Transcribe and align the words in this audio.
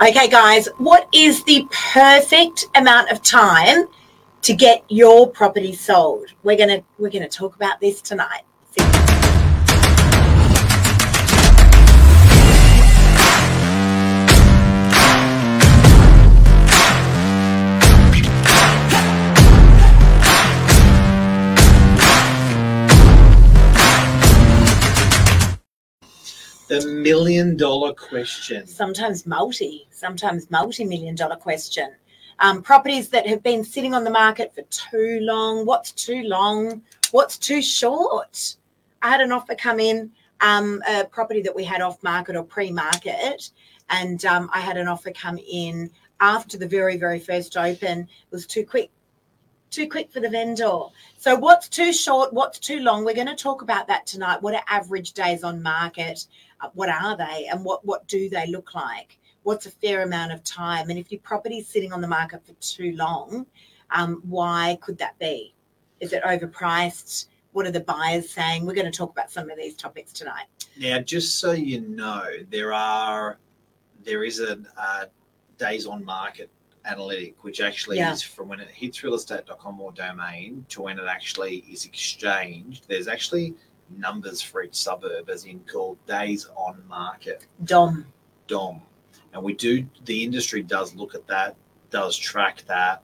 Okay, 0.00 0.28
guys, 0.28 0.68
what 0.78 1.08
is 1.12 1.42
the 1.42 1.66
perfect 1.72 2.66
amount 2.76 3.10
of 3.10 3.20
time 3.20 3.88
to 4.42 4.54
get 4.54 4.84
your 4.88 5.28
property 5.28 5.72
sold? 5.74 6.26
We're 6.44 6.56
gonna 6.56 6.84
we're 6.98 7.10
gonna 7.10 7.28
talk 7.28 7.56
about 7.56 7.80
this 7.80 8.00
tonight. 8.00 8.42
The 26.68 26.86
million 26.86 27.56
dollar 27.56 27.94
question. 27.94 28.66
Sometimes 28.66 29.26
multi, 29.26 29.88
sometimes 29.90 30.50
multi-million 30.50 31.14
dollar 31.14 31.36
question. 31.36 31.94
Um, 32.40 32.62
properties 32.62 33.08
that 33.08 33.26
have 33.26 33.42
been 33.42 33.64
sitting 33.64 33.94
on 33.94 34.04
the 34.04 34.10
market 34.10 34.54
for 34.54 34.60
too 34.70 35.20
long. 35.22 35.64
What's 35.64 35.92
too 35.92 36.22
long? 36.24 36.82
What's 37.10 37.38
too 37.38 37.62
short? 37.62 38.56
I 39.00 39.08
had 39.08 39.22
an 39.22 39.32
offer 39.32 39.54
come 39.54 39.80
in, 39.80 40.12
um, 40.42 40.82
a 40.86 41.06
property 41.06 41.40
that 41.40 41.56
we 41.56 41.64
had 41.64 41.80
off 41.80 42.02
market 42.02 42.36
or 42.36 42.44
pre-market, 42.44 43.50
and 43.88 44.22
um, 44.26 44.50
I 44.52 44.60
had 44.60 44.76
an 44.76 44.88
offer 44.88 45.10
come 45.10 45.38
in 45.38 45.90
after 46.20 46.58
the 46.58 46.68
very, 46.68 46.98
very 46.98 47.18
first 47.18 47.56
open. 47.56 48.00
It 48.00 48.30
was 48.30 48.46
too 48.46 48.66
quick, 48.66 48.90
too 49.70 49.88
quick 49.88 50.12
for 50.12 50.20
the 50.20 50.28
vendor. 50.28 50.80
So, 51.16 51.36
what's 51.36 51.68
too 51.68 51.92
short? 51.92 52.32
What's 52.32 52.58
too 52.58 52.80
long? 52.80 53.04
We're 53.04 53.14
going 53.14 53.26
to 53.26 53.36
talk 53.36 53.62
about 53.62 53.86
that 53.88 54.06
tonight. 54.06 54.42
What 54.42 54.54
are 54.54 54.62
average 54.68 55.12
days 55.12 55.44
on 55.44 55.62
market? 55.62 56.26
Uh, 56.60 56.68
what 56.74 56.88
are 56.88 57.16
they, 57.16 57.48
and 57.50 57.64
what 57.64 57.84
what 57.84 58.06
do 58.08 58.28
they 58.28 58.46
look 58.46 58.74
like? 58.74 59.18
What's 59.42 59.66
a 59.66 59.70
fair 59.70 60.02
amount 60.02 60.32
of 60.32 60.42
time? 60.44 60.90
And 60.90 60.98
if 60.98 61.10
your 61.10 61.20
property's 61.20 61.68
sitting 61.68 61.92
on 61.92 62.00
the 62.00 62.08
market 62.08 62.44
for 62.44 62.52
too 62.54 62.92
long, 62.96 63.46
um, 63.90 64.22
why 64.28 64.78
could 64.80 64.98
that 64.98 65.18
be? 65.18 65.54
Is 66.00 66.12
it 66.12 66.22
overpriced? 66.22 67.26
What 67.52 67.66
are 67.66 67.70
the 67.70 67.80
buyers 67.80 68.30
saying? 68.30 68.66
We're 68.66 68.74
going 68.74 68.90
to 68.90 68.96
talk 68.96 69.10
about 69.10 69.30
some 69.30 69.50
of 69.50 69.56
these 69.56 69.74
topics 69.74 70.12
tonight. 70.12 70.46
Now, 70.78 71.00
just 71.00 71.38
so 71.38 71.52
you 71.52 71.80
know, 71.80 72.24
there 72.50 72.72
are 72.72 73.38
there 74.04 74.24
is 74.24 74.40
a, 74.40 74.58
days 75.58 75.86
on 75.86 76.04
market 76.04 76.50
analytic, 76.84 77.42
which 77.44 77.60
actually 77.60 77.98
Yeah. 77.98 78.12
is 78.12 78.22
from 78.22 78.48
when 78.48 78.60
it 78.60 78.68
hits 78.68 79.00
realestate.com 79.00 79.80
or 79.80 79.92
domain 79.92 80.64
to 80.70 80.82
when 80.82 80.98
it 80.98 81.06
actually 81.06 81.58
is 81.70 81.84
exchanged. 81.84 82.86
There's 82.88 83.08
actually 83.08 83.54
numbers 83.90 84.40
for 84.42 84.62
each 84.62 84.74
suburb, 84.74 85.30
as 85.30 85.44
in 85.44 85.60
called 85.60 86.04
days 86.06 86.48
on 86.56 86.86
market. 86.88 87.46
Dom. 87.64 88.06
DOM. 88.46 88.82
And 89.32 89.42
we 89.42 89.54
do, 89.54 89.86
the 90.04 90.24
industry 90.24 90.62
does 90.62 90.94
look 90.94 91.14
at 91.14 91.26
that, 91.26 91.56
does 91.90 92.16
track 92.16 92.64
that. 92.66 93.02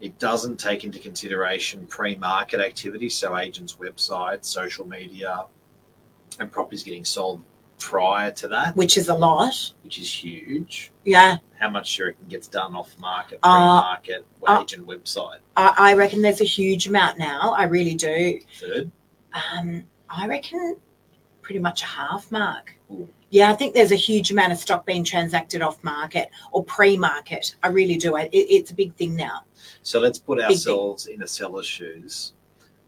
It 0.00 0.18
doesn't 0.18 0.58
take 0.58 0.84
into 0.84 0.98
consideration 0.98 1.86
pre 1.86 2.16
market 2.16 2.60
activity, 2.60 3.08
so 3.08 3.36
agents' 3.36 3.76
websites, 3.76 4.44
social 4.44 4.86
media, 4.86 5.46
and 6.38 6.52
properties 6.52 6.82
getting 6.82 7.04
sold 7.04 7.42
prior 7.78 8.30
to 8.32 8.48
that, 8.48 8.76
which 8.76 8.96
is 8.96 9.08
a 9.08 9.14
lot. 9.14 9.54
which 9.82 9.98
is 9.98 10.10
huge. 10.12 10.90
Yeah, 11.04 11.36
How 11.58 11.70
much 11.70 11.98
you 11.98 12.06
reckon 12.06 12.26
gets 12.28 12.48
done 12.48 12.74
off 12.74 12.96
market, 12.98 13.40
pre 13.42 13.50
Uh, 13.50 13.58
market, 13.58 14.26
uh, 14.46 14.60
agent 14.62 14.86
website? 14.86 15.38
I, 15.56 15.74
I 15.76 15.94
reckon 15.94 16.22
there's 16.22 16.40
a 16.40 16.44
huge 16.44 16.86
amount 16.88 17.18
now. 17.18 17.52
I 17.56 17.64
really 17.64 17.94
do. 17.94 18.40
Third, 18.60 18.90
Um, 19.52 19.84
I 20.08 20.26
reckon 20.26 20.76
pretty 21.42 21.60
much 21.60 21.82
a 21.82 21.86
half 21.86 22.30
mark. 22.32 22.74
Ooh. 22.90 23.08
Yeah, 23.30 23.50
I 23.50 23.54
think 23.54 23.74
there's 23.74 23.92
a 23.92 23.96
huge 23.96 24.30
amount 24.30 24.52
of 24.52 24.58
stock 24.58 24.86
being 24.86 25.04
transacted 25.04 25.60
off 25.60 25.82
market 25.84 26.30
or 26.52 26.64
pre 26.64 26.96
market. 26.96 27.54
I 27.62 27.68
really 27.68 27.96
do. 27.96 28.16
I, 28.16 28.22
it, 28.22 28.30
it's 28.32 28.70
a 28.70 28.74
big 28.74 28.94
thing 28.96 29.14
now. 29.16 29.42
So 29.82 29.98
let's 30.00 30.18
put 30.18 30.40
ourselves 30.40 31.06
in 31.06 31.22
a 31.22 31.26
seller's 31.26 31.66
shoes. 31.66 32.32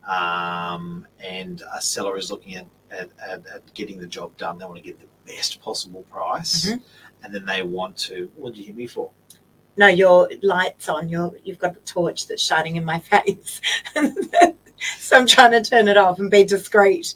Um, 0.09 1.07
and 1.23 1.63
a 1.75 1.81
seller 1.83 2.17
is 2.17 2.31
looking 2.31 2.55
at, 2.57 2.67
at, 2.91 3.11
at, 3.27 3.47
at 3.47 3.75
getting 3.75 3.99
the 3.99 4.07
job 4.07 4.37
done. 4.37 4.59
They 4.59 4.65
want 4.65 4.77
to 4.77 4.83
get 4.83 4.99
the 4.99 5.33
best 5.33 5.61
possible 5.61 6.05
price. 6.11 6.67
Mhm. 6.67 6.83
And 7.23 7.35
then 7.35 7.45
they 7.45 7.63
want 7.63 7.97
to, 7.99 8.31
what 8.37 8.55
did 8.55 8.61
you 8.61 8.67
hit 8.67 8.77
me 8.77 8.87
for? 8.87 9.11
No, 9.77 9.87
your 9.87 10.29
lights 10.43 10.89
on. 10.89 11.09
Your 11.09 11.33
you've 11.45 11.59
got 11.61 11.77
a 11.77 11.81
torch 11.81 12.27
that's 12.27 12.43
shining 12.43 12.77
in 12.77 12.85
my 12.85 12.99
face, 13.13 13.61
so 14.99 15.17
I'm 15.17 15.27
trying 15.27 15.53
to 15.53 15.63
turn 15.63 15.87
it 15.87 15.97
off 15.97 16.19
and 16.19 16.31
be 16.31 16.45
discreet. 16.45 17.15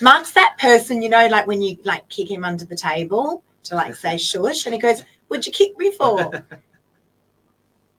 Mark's 0.00 0.32
that 0.32 0.56
person, 0.58 1.02
you 1.02 1.08
know, 1.08 1.28
like 1.28 1.46
when 1.46 1.62
you 1.62 1.78
like 1.84 2.08
kick 2.08 2.28
him 2.28 2.44
under 2.44 2.64
the 2.64 2.76
table 2.76 3.44
to 3.64 3.76
like 3.76 3.94
say 4.04 4.18
shush, 4.18 4.66
and 4.66 4.74
he 4.74 4.80
goes, 4.80 5.04
"What'd 5.28 5.46
you 5.46 5.52
kick 5.52 5.78
me 5.78 5.92
for?" 5.92 6.44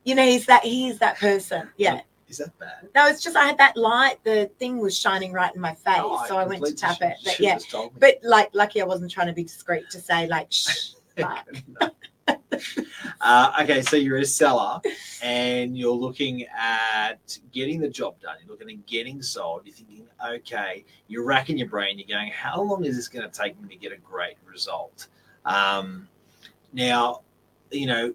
you 0.04 0.14
know, 0.14 0.26
he's 0.26 0.46
that 0.46 0.64
he's 0.66 1.00
that 1.00 1.18
person. 1.18 1.70
Yeah. 1.78 2.02
Is 2.28 2.38
that 2.38 2.58
bad? 2.58 2.90
No, 2.96 3.08
it's 3.08 3.22
just 3.24 3.36
I 3.36 3.46
had 3.46 3.58
that 3.60 3.78
light. 3.78 4.24
The 4.24 4.50
thing 4.58 4.80
was 4.80 4.98
shining 4.98 5.32
right 5.32 5.54
in 5.54 5.62
my 5.62 5.74
face, 5.74 6.00
Oh, 6.00 6.26
so 6.28 6.38
I 6.38 6.46
went 6.46 6.66
to 6.66 6.74
tap 6.74 7.02
it. 7.02 7.18
But 7.24 7.40
yeah, 7.40 7.54
have 7.54 7.68
told 7.68 7.94
me. 7.94 8.00
but 8.00 8.20
like, 8.24 8.50
lucky 8.54 8.82
I 8.82 8.86
wasn't 8.86 9.12
trying 9.12 9.28
to 9.28 9.34
be 9.34 9.44
discreet 9.44 9.90
to 9.92 10.00
say 10.00 10.28
like, 10.28 10.52
shh. 10.52 10.94
Uh, 13.22 13.52
okay, 13.62 13.82
so 13.82 13.96
you're 13.96 14.18
a 14.18 14.26
seller 14.26 14.80
and 15.22 15.78
you're 15.78 15.94
looking 15.96 16.46
at 16.58 17.38
getting 17.52 17.80
the 17.80 17.90
job 17.90 18.20
done. 18.20 18.36
You're 18.42 18.52
looking 18.52 18.70
at 18.70 18.86
getting 18.86 19.22
sold. 19.22 19.62
You're 19.66 19.76
thinking, 19.76 20.08
okay, 20.24 20.86
you're 21.08 21.24
racking 21.24 21.58
your 21.58 21.68
brain. 21.68 21.98
You're 21.98 22.18
going, 22.18 22.32
how 22.32 22.62
long 22.62 22.86
is 22.86 22.96
this 22.96 23.08
going 23.08 23.30
to 23.30 23.36
take 23.36 23.60
me 23.62 23.70
to 23.70 23.76
get 23.76 23.92
a 23.92 23.98
great 23.98 24.36
result? 24.46 25.08
Um, 25.46 26.08
now, 26.74 27.22
you 27.72 27.88
know, 27.88 28.14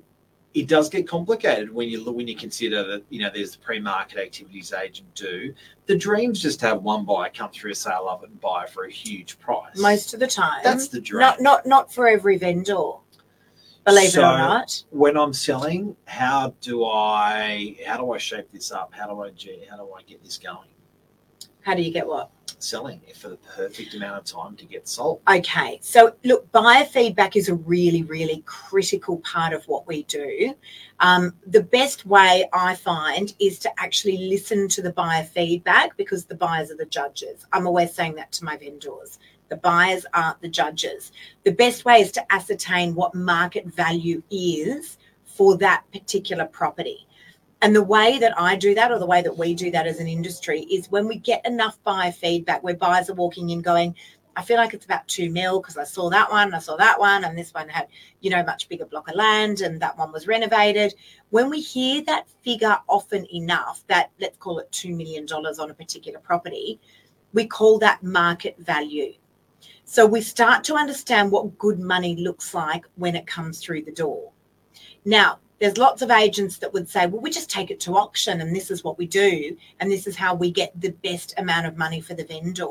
it 0.52 0.66
does 0.66 0.88
get 0.88 1.06
complicated 1.06 1.72
when 1.72 1.88
you 1.88 2.10
when 2.10 2.26
you 2.26 2.34
consider 2.34 2.82
that 2.84 3.04
you 3.08 3.20
know 3.20 3.30
there's 3.32 3.52
the 3.52 3.58
pre-market 3.58 4.18
activities 4.18 4.72
agent 4.72 5.12
do. 5.14 5.54
The 5.86 5.96
dreams 5.96 6.40
just 6.40 6.60
have 6.60 6.82
one 6.82 7.04
buyer 7.04 7.30
come 7.32 7.50
through 7.50 7.72
a 7.72 7.74
sale 7.74 8.08
of 8.08 8.22
it 8.22 8.30
and 8.30 8.40
buy 8.40 8.66
for 8.66 8.84
a 8.84 8.90
huge 8.90 9.38
price. 9.38 9.78
Most 9.78 10.12
of 10.14 10.20
the 10.20 10.26
time, 10.26 10.60
That's 10.64 10.88
the 10.88 11.00
dream. 11.00 11.20
not 11.20 11.40
not 11.40 11.66
not 11.66 11.92
for 11.92 12.08
every 12.08 12.36
vendor. 12.38 12.92
Believe 13.84 14.10
it 14.14 14.18
or 14.18 14.20
not. 14.20 14.84
when 14.90 15.16
I'm 15.16 15.32
selling, 15.32 15.96
how 16.04 16.54
do 16.60 16.84
I 16.84 17.76
how 17.86 17.96
do 17.96 18.12
I 18.12 18.18
shape 18.18 18.50
this 18.52 18.72
up? 18.72 18.92
How 18.92 19.06
do 19.06 19.22
I 19.22 19.30
how 19.70 19.76
do 19.76 19.90
I 19.96 20.02
get 20.02 20.22
this 20.22 20.36
going? 20.36 20.68
How 21.62 21.74
do 21.74 21.82
you 21.82 21.92
get 21.92 22.06
what? 22.06 22.30
Selling 22.58 23.00
it 23.06 23.16
for 23.16 23.28
the 23.30 23.36
perfect 23.36 23.94
amount 23.94 24.18
of 24.18 24.24
time 24.24 24.54
to 24.56 24.66
get 24.66 24.86
sold. 24.86 25.22
Okay, 25.30 25.78
so 25.82 26.14
look, 26.24 26.50
buyer 26.52 26.84
feedback 26.84 27.34
is 27.34 27.48
a 27.48 27.54
really, 27.54 28.02
really 28.02 28.42
critical 28.44 29.16
part 29.18 29.54
of 29.54 29.66
what 29.66 29.86
we 29.86 30.02
do. 30.04 30.54
Um, 30.98 31.34
the 31.46 31.62
best 31.62 32.04
way 32.04 32.46
I 32.52 32.74
find 32.74 33.32
is 33.40 33.58
to 33.60 33.70
actually 33.80 34.18
listen 34.18 34.68
to 34.68 34.82
the 34.82 34.92
buyer 34.92 35.24
feedback 35.24 35.96
because 35.96 36.26
the 36.26 36.34
buyers 36.34 36.70
are 36.70 36.76
the 36.76 36.84
judges. 36.84 37.46
I'm 37.52 37.66
always 37.66 37.94
saying 37.94 38.16
that 38.16 38.30
to 38.32 38.44
my 38.44 38.58
vendors. 38.58 39.18
The 39.48 39.56
buyers 39.56 40.04
aren't 40.12 40.40
the 40.42 40.48
judges. 40.48 41.12
The 41.44 41.52
best 41.52 41.84
way 41.84 42.00
is 42.00 42.12
to 42.12 42.32
ascertain 42.32 42.94
what 42.94 43.14
market 43.14 43.66
value 43.66 44.22
is 44.30 44.98
for 45.24 45.56
that 45.58 45.84
particular 45.92 46.44
property. 46.44 47.06
And 47.62 47.76
the 47.76 47.82
way 47.82 48.18
that 48.18 48.38
I 48.38 48.56
do 48.56 48.74
that, 48.74 48.90
or 48.90 48.98
the 48.98 49.06
way 49.06 49.20
that 49.22 49.36
we 49.36 49.54
do 49.54 49.70
that 49.70 49.86
as 49.86 50.00
an 50.00 50.08
industry, 50.08 50.62
is 50.62 50.90
when 50.90 51.06
we 51.06 51.18
get 51.18 51.44
enough 51.44 51.82
buyer 51.84 52.12
feedback 52.12 52.62
where 52.62 52.74
buyers 52.74 53.10
are 53.10 53.14
walking 53.14 53.50
in 53.50 53.60
going, 53.60 53.94
I 54.36 54.42
feel 54.42 54.56
like 54.56 54.72
it's 54.72 54.86
about 54.86 55.06
two 55.08 55.28
mil 55.28 55.60
because 55.60 55.76
I 55.76 55.84
saw 55.84 56.08
that 56.08 56.30
one, 56.30 56.54
I 56.54 56.60
saw 56.60 56.76
that 56.76 56.98
one, 56.98 57.24
and 57.24 57.36
this 57.36 57.52
one 57.52 57.68
had, 57.68 57.88
you 58.20 58.30
know, 58.30 58.42
much 58.42 58.68
bigger 58.68 58.86
block 58.86 59.08
of 59.08 59.16
land, 59.16 59.60
and 59.60 59.80
that 59.82 59.98
one 59.98 60.12
was 60.12 60.26
renovated. 60.26 60.94
When 61.30 61.50
we 61.50 61.60
hear 61.60 62.02
that 62.04 62.28
figure 62.42 62.78
often 62.88 63.26
enough, 63.34 63.84
that 63.88 64.10
let's 64.20 64.38
call 64.38 64.58
it 64.60 64.70
$2 64.70 64.96
million 64.96 65.26
on 65.26 65.70
a 65.70 65.74
particular 65.74 66.20
property, 66.20 66.80
we 67.34 67.46
call 67.46 67.78
that 67.80 68.02
market 68.02 68.56
value. 68.58 69.12
So 69.84 70.06
we 70.06 70.22
start 70.22 70.64
to 70.64 70.76
understand 70.76 71.30
what 71.30 71.58
good 71.58 71.80
money 71.80 72.16
looks 72.16 72.54
like 72.54 72.86
when 72.94 73.16
it 73.16 73.26
comes 73.26 73.58
through 73.58 73.82
the 73.82 73.92
door. 73.92 74.30
Now, 75.04 75.40
there's 75.60 75.76
lots 75.76 76.00
of 76.00 76.10
agents 76.10 76.56
that 76.58 76.72
would 76.72 76.88
say, 76.88 77.06
well, 77.06 77.20
we 77.20 77.30
just 77.30 77.50
take 77.50 77.70
it 77.70 77.80
to 77.80 77.96
auction 77.96 78.40
and 78.40 78.56
this 78.56 78.70
is 78.70 78.82
what 78.82 78.96
we 78.96 79.06
do. 79.06 79.56
And 79.78 79.90
this 79.90 80.06
is 80.06 80.16
how 80.16 80.34
we 80.34 80.50
get 80.50 80.78
the 80.80 80.92
best 81.04 81.34
amount 81.36 81.66
of 81.66 81.76
money 81.76 82.00
for 82.00 82.14
the 82.14 82.24
vendor. 82.24 82.66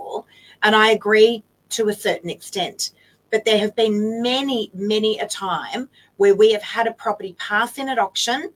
And 0.64 0.76
I 0.76 0.92
agree 0.92 1.44
to 1.70 1.90
a 1.90 1.94
certain 1.94 2.32
extent. 2.32 2.92
But 3.32 3.46
there 3.46 3.60
have 3.60 3.76
been 3.76 4.24
many, 4.24 4.72
many 4.74 5.20
a 5.20 5.28
time 5.28 5.88
where 6.18 6.34
we 6.34 6.52
have 6.52 6.64
had 6.64 6.88
a 6.88 6.94
property 6.94 7.36
pass 7.38 7.78
in 7.78 7.90
at 7.90 8.00
auction 8.00 8.52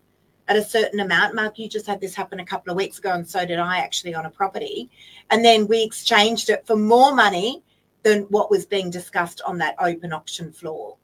at 0.47 0.55
a 0.55 0.63
certain 0.63 0.99
amount. 0.99 1.35
Mark, 1.35 1.59
you 1.59 1.69
just 1.69 1.85
had 1.85 2.01
this 2.01 2.15
happen 2.15 2.39
a 2.39 2.45
couple 2.45 2.71
of 2.71 2.77
weeks 2.77 2.97
ago, 2.97 3.11
and 3.11 3.27
so 3.27 3.45
did 3.45 3.59
I 3.59 3.77
actually 3.77 4.15
on 4.15 4.25
a 4.25 4.31
property. 4.31 4.89
And 5.29 5.45
then 5.45 5.67
we 5.67 5.83
exchanged 5.83 6.49
it 6.49 6.65
for 6.65 6.75
more 6.75 7.13
money 7.13 7.61
than 8.01 8.23
what 8.23 8.49
was 8.49 8.65
being 8.65 8.89
discussed 8.89 9.41
on 9.45 9.59
that 9.59 9.75
open 9.79 10.11
auction 10.11 10.51
floor. 10.51 10.97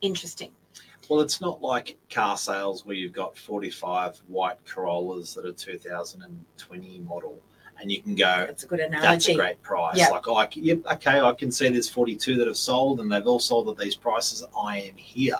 Interesting. 0.00 0.52
Well, 1.08 1.20
it's 1.20 1.40
not 1.40 1.62
like 1.62 1.96
car 2.10 2.36
sales 2.36 2.84
where 2.84 2.96
you've 2.96 3.12
got 3.12 3.36
45 3.36 4.20
white 4.28 4.64
Corollas 4.64 5.34
that 5.34 5.44
are 5.46 5.52
2020 5.52 6.98
model 7.00 7.40
and 7.80 7.90
you 7.90 8.02
can 8.02 8.14
go, 8.14 8.44
That's 8.46 8.64
a 8.64 8.66
good 8.66 8.80
analogy. 8.80 9.06
that's 9.06 9.28
a 9.28 9.34
great 9.34 9.62
price. 9.62 9.98
Yeah. 9.98 10.08
Like, 10.08 10.56
yep, 10.56 10.78
okay, 10.92 11.20
I 11.20 11.32
can 11.32 11.50
see 11.50 11.68
there's 11.68 11.88
42 11.88 12.36
that 12.36 12.46
have 12.46 12.56
sold 12.56 13.00
and 13.00 13.10
they've 13.10 13.26
all 13.26 13.40
sold 13.40 13.68
at 13.68 13.76
these 13.76 13.96
prices. 13.96 14.44
I 14.58 14.80
am 14.80 14.96
here. 14.96 15.36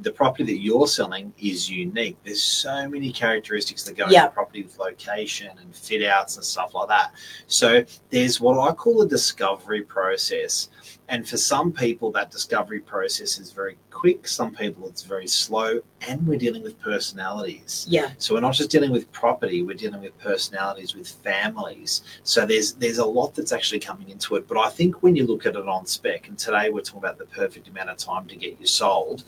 The 0.00 0.12
property 0.12 0.44
that 0.44 0.58
you're 0.58 0.86
selling 0.86 1.32
is 1.38 1.70
unique. 1.70 2.16
There's 2.22 2.42
so 2.42 2.88
many 2.88 3.12
characteristics 3.12 3.82
that 3.84 3.96
go 3.96 4.06
Yeah. 4.08 4.24
into 4.24 4.34
property 4.34 4.62
with 4.62 4.78
location 4.78 5.50
and 5.58 5.74
fit 5.74 6.04
outs 6.04 6.36
and 6.36 6.44
stuff 6.44 6.74
like 6.74 6.88
that. 6.88 7.12
So 7.46 7.84
there's 8.10 8.40
what 8.40 8.58
I 8.58 8.74
call 8.74 9.02
a 9.02 9.08
discovery 9.08 9.82
process. 9.82 10.68
And 11.08 11.26
for 11.26 11.36
some 11.36 11.72
people, 11.72 12.10
that 12.12 12.30
discovery 12.30 12.80
process 12.80 13.38
is 13.38 13.52
very 13.52 13.78
quick. 13.90 14.26
Some 14.26 14.54
people, 14.54 14.88
it's 14.88 15.02
very 15.02 15.28
slow. 15.28 15.80
And 16.06 16.26
we're 16.26 16.38
dealing 16.38 16.62
with 16.62 16.78
personalities. 16.80 17.86
Yeah. 17.88 18.10
So 18.18 18.34
we're 18.34 18.40
not 18.40 18.54
just 18.54 18.70
dealing 18.70 18.90
with 18.90 19.10
property, 19.12 19.62
we're 19.62 19.76
dealing 19.76 20.02
with 20.02 20.18
personalities, 20.18 20.94
with 20.94 21.08
families. 21.08 22.02
So 22.24 22.44
there's 22.44 22.74
there's 22.74 22.98
a 22.98 23.06
lot 23.06 23.34
that's 23.34 23.52
actually 23.52 23.80
coming 23.80 24.10
into 24.10 24.36
it. 24.36 24.46
But 24.48 24.58
I 24.58 24.68
think 24.68 25.02
when 25.02 25.16
you 25.16 25.26
look 25.26 25.46
at 25.46 25.54
it 25.56 25.68
on 25.68 25.86
spec, 25.86 26.28
and 26.28 26.36
today 26.36 26.70
we're 26.70 26.80
talking 26.80 26.98
about 26.98 27.18
the 27.18 27.26
perfect 27.26 27.68
amount 27.68 27.90
of 27.90 27.96
time 27.96 28.26
to 28.26 28.36
get 28.36 28.60
you 28.60 28.66
sold, 28.66 29.24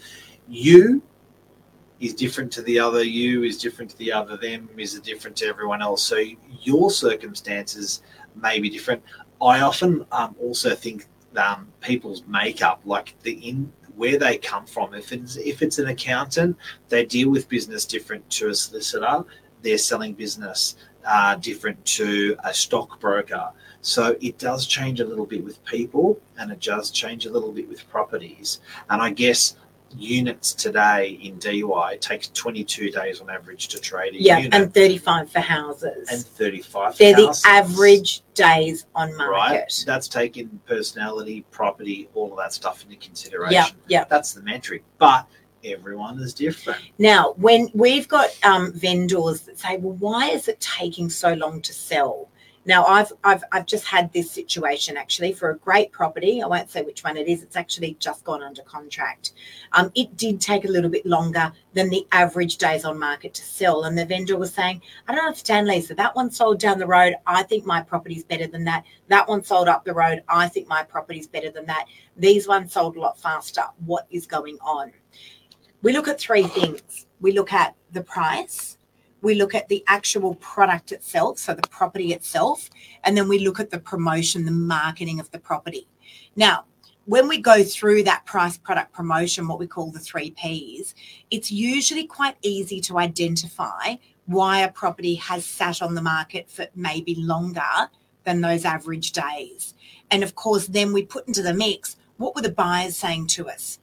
you 0.49 1.03
is 2.01 2.15
different 2.15 2.53
to 2.53 2.63
the 2.63 2.79
other, 2.79 3.03
you 3.03 3.43
is 3.43 3.59
different 3.59 3.91
to 3.91 3.99
the 3.99 4.13
other, 4.13 4.37
them 4.37 4.69
is 4.77 4.99
different 5.01 5.37
to 5.37 5.47
everyone 5.47 5.83
else. 5.83 6.03
So 6.03 6.23
your 6.63 6.91
circumstances 6.91 8.03
may 8.37 8.61
be 8.61 8.71
different. 8.71 9.03
I 9.41 9.61
often 9.61 10.07
um, 10.13 10.35
also 10.41 10.75
think 10.75 11.07
um, 11.37 11.69
people's 11.81 12.25
makeup, 12.27 12.81
like 12.85 13.15
the 13.23 13.33
in 13.33 13.73
where 13.97 14.19
they 14.19 14.39
come 14.39 14.65
from. 14.65 14.95
If 14.95 15.13
it's 15.13 15.37
if 15.37 15.61
it's 15.61 15.79
an 15.79 15.89
accountant, 15.89 16.57
they 16.89 17.05
deal 17.05 17.31
with 17.31 17.49
business 17.49 17.85
different 17.85 18.29
to 18.31 18.49
a 18.49 18.55
solicitor. 18.55 19.25
They're 19.63 19.79
selling 19.79 20.15
business 20.15 20.77
uh, 21.05 21.35
different 21.37 21.85
to 21.85 22.37
a 22.45 22.55
stockbroker. 22.55 23.51
So 23.81 24.17
it 24.21 24.39
does 24.39 24.67
change 24.67 25.01
a 25.01 25.05
little 25.05 25.27
bit 25.27 25.45
with 25.45 25.65
people, 25.65 26.21
and 26.39 26.51
it 26.51 26.61
does 26.61 26.91
change 26.91 27.27
a 27.27 27.31
little 27.31 27.53
bit 27.53 27.69
with 27.69 27.89
properties. 27.91 28.61
And 28.91 29.03
I 29.03 29.11
guess 29.11 29.57
units 29.97 30.53
today 30.53 31.19
in 31.23 31.39
Dee 31.39 31.65
Why 31.65 31.97
takes 31.97 32.29
22 32.29 32.91
days 32.91 33.21
on 33.21 33.31
average 33.31 33.69
to 33.69 33.79
trade 33.81 34.15
a 34.15 34.23
Yeah. 34.23 34.39
unit, 34.39 34.55
And 34.55 34.75
35 34.75 35.31
for 35.31 35.41
houses. 35.41 36.09
and 36.11 36.25
35. 36.25 36.97
They're 36.99 37.17
the 37.17 37.27
houses. 37.27 37.43
average 37.47 38.23
days 38.35 38.87
on 38.95 39.17
market. 39.17 39.31
right? 39.33 39.85
That's 39.87 40.09
taking 40.09 40.61
personality, 40.67 41.45
property, 41.51 42.09
all 42.15 42.31
of 42.33 42.39
that 42.39 42.53
stuff 42.53 42.85
into 42.85 42.97
consideration. 42.97 43.53
Yeah. 43.53 43.67
Yeah. 43.89 44.05
That's 44.05 44.33
the 44.33 44.43
metric. 44.43 44.85
But 44.99 45.27
everyone 45.65 46.19
is 46.21 46.35
different. 46.35 46.81
Now, 46.99 47.35
when 47.37 47.69
we've 47.75 48.07
got 48.09 48.31
um, 48.45 48.73
vendors 48.73 49.41
that 49.43 49.59
say, 49.59 49.77
"Well, 49.79 49.95
why 49.95 50.31
is 50.31 50.49
it 50.49 50.61
taking 50.61 51.11
so 51.11 51.33
long 51.35 51.61
to 51.63 51.73
sell?" 51.73 52.29
Now, 52.69 52.85
I've 52.85 53.11
I've 53.25 53.43
I've 53.51 53.65
just 53.65 53.87
had 53.87 54.13
this 54.13 54.31
situation 54.31 54.99
actually 54.99 55.33
for 55.33 55.51
a 55.51 55.57
great 55.57 55.91
property. 55.91 56.43
I 56.43 56.47
won't 56.47 56.71
say 56.71 56.83
which 56.83 57.03
one 57.03 57.17
it 57.17 57.27
is. 57.27 57.43
It's 57.43 57.57
actually 57.57 57.97
just 57.99 58.25
gone 58.25 58.43
under 58.43 58.61
contract. 58.63 59.33
Um, 59.73 59.91
it 59.95 60.19
did 60.19 60.39
take 60.39 60.67
a 60.67 60.69
little 60.69 60.91
bit 60.91 61.07
longer 61.07 61.51
than 61.73 61.89
the 61.89 62.07
average 62.13 62.59
days 62.59 62.85
on 62.85 62.99
market 62.99 63.33
to 63.35 63.43
sell, 63.43 63.85
and 63.85 63.97
the 63.97 64.05
vendor 64.05 64.37
was 64.37 64.53
saying, 64.53 64.83
"I 65.09 65.15
don't 65.15 65.25
understand, 65.25 65.67
Lisa. 65.67 65.95
That 65.95 66.15
one 66.15 66.31
sold 66.31 66.61
down 66.61 66.79
the 66.79 66.87
road. 66.87 67.15
I 67.27 67.43
think 67.43 67.65
my 67.65 67.81
property's 67.81 68.25
better 68.25 68.47
than 68.47 68.65
that. 68.65 68.85
That 69.09 69.27
one 69.27 69.43
sold 69.43 69.69
up 69.69 69.87
the 69.87 69.95
road. 69.95 70.23
I 70.29 70.47
think 70.49 70.69
my 70.69 70.83
property's 70.83 71.27
better 71.27 71.51
than 71.51 71.65
that. 71.67 71.87
These 72.19 72.47
ones 72.47 72.75
sold 72.75 72.97
a 72.97 73.01
lot 73.01 73.19
faster. 73.19 73.63
What 73.87 74.07
is 74.11 74.27
going 74.27 74.59
on?" 74.61 74.93
we 75.83 75.93
look 75.93 76.09
at 76.09 76.21
three 76.21 76.43
things. 76.43 77.07
We 77.21 77.33
look 77.33 77.53
at 77.53 77.75
the 77.93 78.03
price, 78.03 78.78
we 79.23 79.35
look 79.35 79.55
at 79.55 79.69
the 79.69 79.85
actual 79.87 80.35
product 80.37 80.93
itself, 80.93 81.39
so 81.39 81.55
the 81.55 81.69
property 81.69 82.13
itself, 82.13 82.71
and 83.05 83.17
then 83.17 83.29
we 83.29 83.41
look 83.41 83.61
at 83.61 83.71
the 83.71 83.79
promotion, 83.79 84.45
the 84.45 84.51
marketing 84.51 85.21
of 85.21 85.31
the 85.31 85.39
property. 85.39 85.89
Now, 86.37 86.65
when 87.07 87.27
we 87.27 87.39
go 87.39 87.63
through 87.65 88.03
that 88.05 88.27
price, 88.27 88.59
product, 88.59 88.93
promotion, 88.93 89.49
what 89.49 89.59
we 89.59 89.67
call 89.67 89.91
the 89.91 89.99
three 89.99 90.31
Ps, 90.33 90.95
it's 91.31 91.51
usually 91.51 92.07
quite 92.07 92.37
easy 92.43 92.81
to 92.83 92.99
identify 92.99 93.97
why 94.27 94.61
a 94.61 94.71
property 94.71 95.15
has 95.15 95.47
sat 95.47 95.81
on 95.81 95.95
the 95.95 96.03
market 96.03 96.51
for 96.51 96.67
maybe 96.75 97.15
longer 97.15 97.63
than 98.25 98.43
those 98.43 98.67
average 98.67 99.13
days. 99.13 99.75
And 100.11 100.23
of 100.23 100.35
course, 100.35 100.67
then 100.67 100.93
we 100.93 101.03
put 101.03 101.27
into 101.27 101.43
the 101.43 101.55
mix 101.55 101.97
what 102.19 102.35
were 102.35 102.43
the 102.43 102.51
buyers 102.51 102.97
saying 102.97 103.29
to 103.29 103.49
us? 103.49 103.79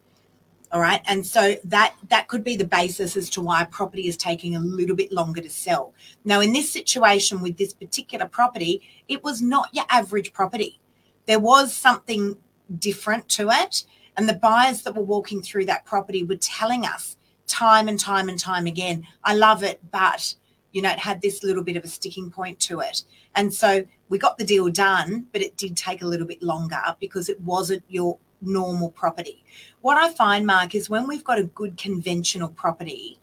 All 0.75 0.81
right? 0.81 1.01
And 1.07 1.25
so 1.25 1.55
that 1.63 1.95
that 2.09 2.27
could 2.27 2.43
be 2.43 2.57
the 2.57 2.65
basis 2.65 3.15
as 3.15 3.29
to 3.29 3.41
why 3.41 3.63
property 3.63 4.09
is 4.09 4.17
taking 4.17 4.57
a 4.57 4.59
little 4.59 4.95
bit 4.97 5.09
longer 5.09 5.39
to 5.39 5.49
sell. 5.49 5.93
Now 6.25 6.41
in 6.41 6.51
this 6.51 6.69
situation 6.69 7.41
with 7.41 7.55
this 7.55 7.73
particular 7.73 8.27
property 8.27 8.81
it 9.07 9.23
was 9.23 9.41
not 9.41 9.69
your 9.71 9.85
average 9.87 10.33
property. 10.33 10.81
There 11.27 11.39
was 11.39 11.73
something 11.73 12.35
different 12.77 13.29
to 13.29 13.51
it 13.51 13.85
and 14.17 14.27
the 14.27 14.33
buyers 14.33 14.81
that 14.81 14.95
were 14.95 15.01
walking 15.01 15.41
through 15.41 15.63
that 15.67 15.85
property 15.85 16.25
were 16.25 16.35
telling 16.35 16.85
us 16.85 17.15
time 17.47 17.87
and 17.87 17.97
time 17.97 18.27
and 18.27 18.39
time 18.39 18.65
again 18.65 19.05
i 19.23 19.35
love 19.35 19.61
it 19.61 19.79
but 19.91 20.33
you 20.71 20.81
know 20.81 20.89
it 20.89 20.97
had 20.97 21.21
this 21.21 21.43
little 21.43 21.63
bit 21.63 21.77
of 21.77 21.83
a 21.83 21.87
sticking 21.87 22.29
point 22.29 22.59
to 22.59 22.81
it. 22.81 23.03
And 23.35 23.53
so 23.53 23.85
we 24.09 24.17
got 24.17 24.37
the 24.37 24.43
deal 24.43 24.67
done 24.69 25.27
but 25.31 25.41
it 25.41 25.55
did 25.55 25.77
take 25.77 26.01
a 26.01 26.07
little 26.07 26.27
bit 26.27 26.43
longer 26.43 26.81
because 26.99 27.29
it 27.29 27.39
wasn't 27.41 27.83
your 27.87 28.17
normal 28.41 28.91
property 28.91 29.43
what 29.85 29.97
I 29.97 30.09
find, 30.09 30.47
Mark, 30.47 30.73
is 30.73 30.89
when 30.89 31.07
we've 31.07 31.23
got 31.23 31.37
a 31.37 31.43
good 31.43 31.77
conventional 31.77 32.49
property, 32.49 33.19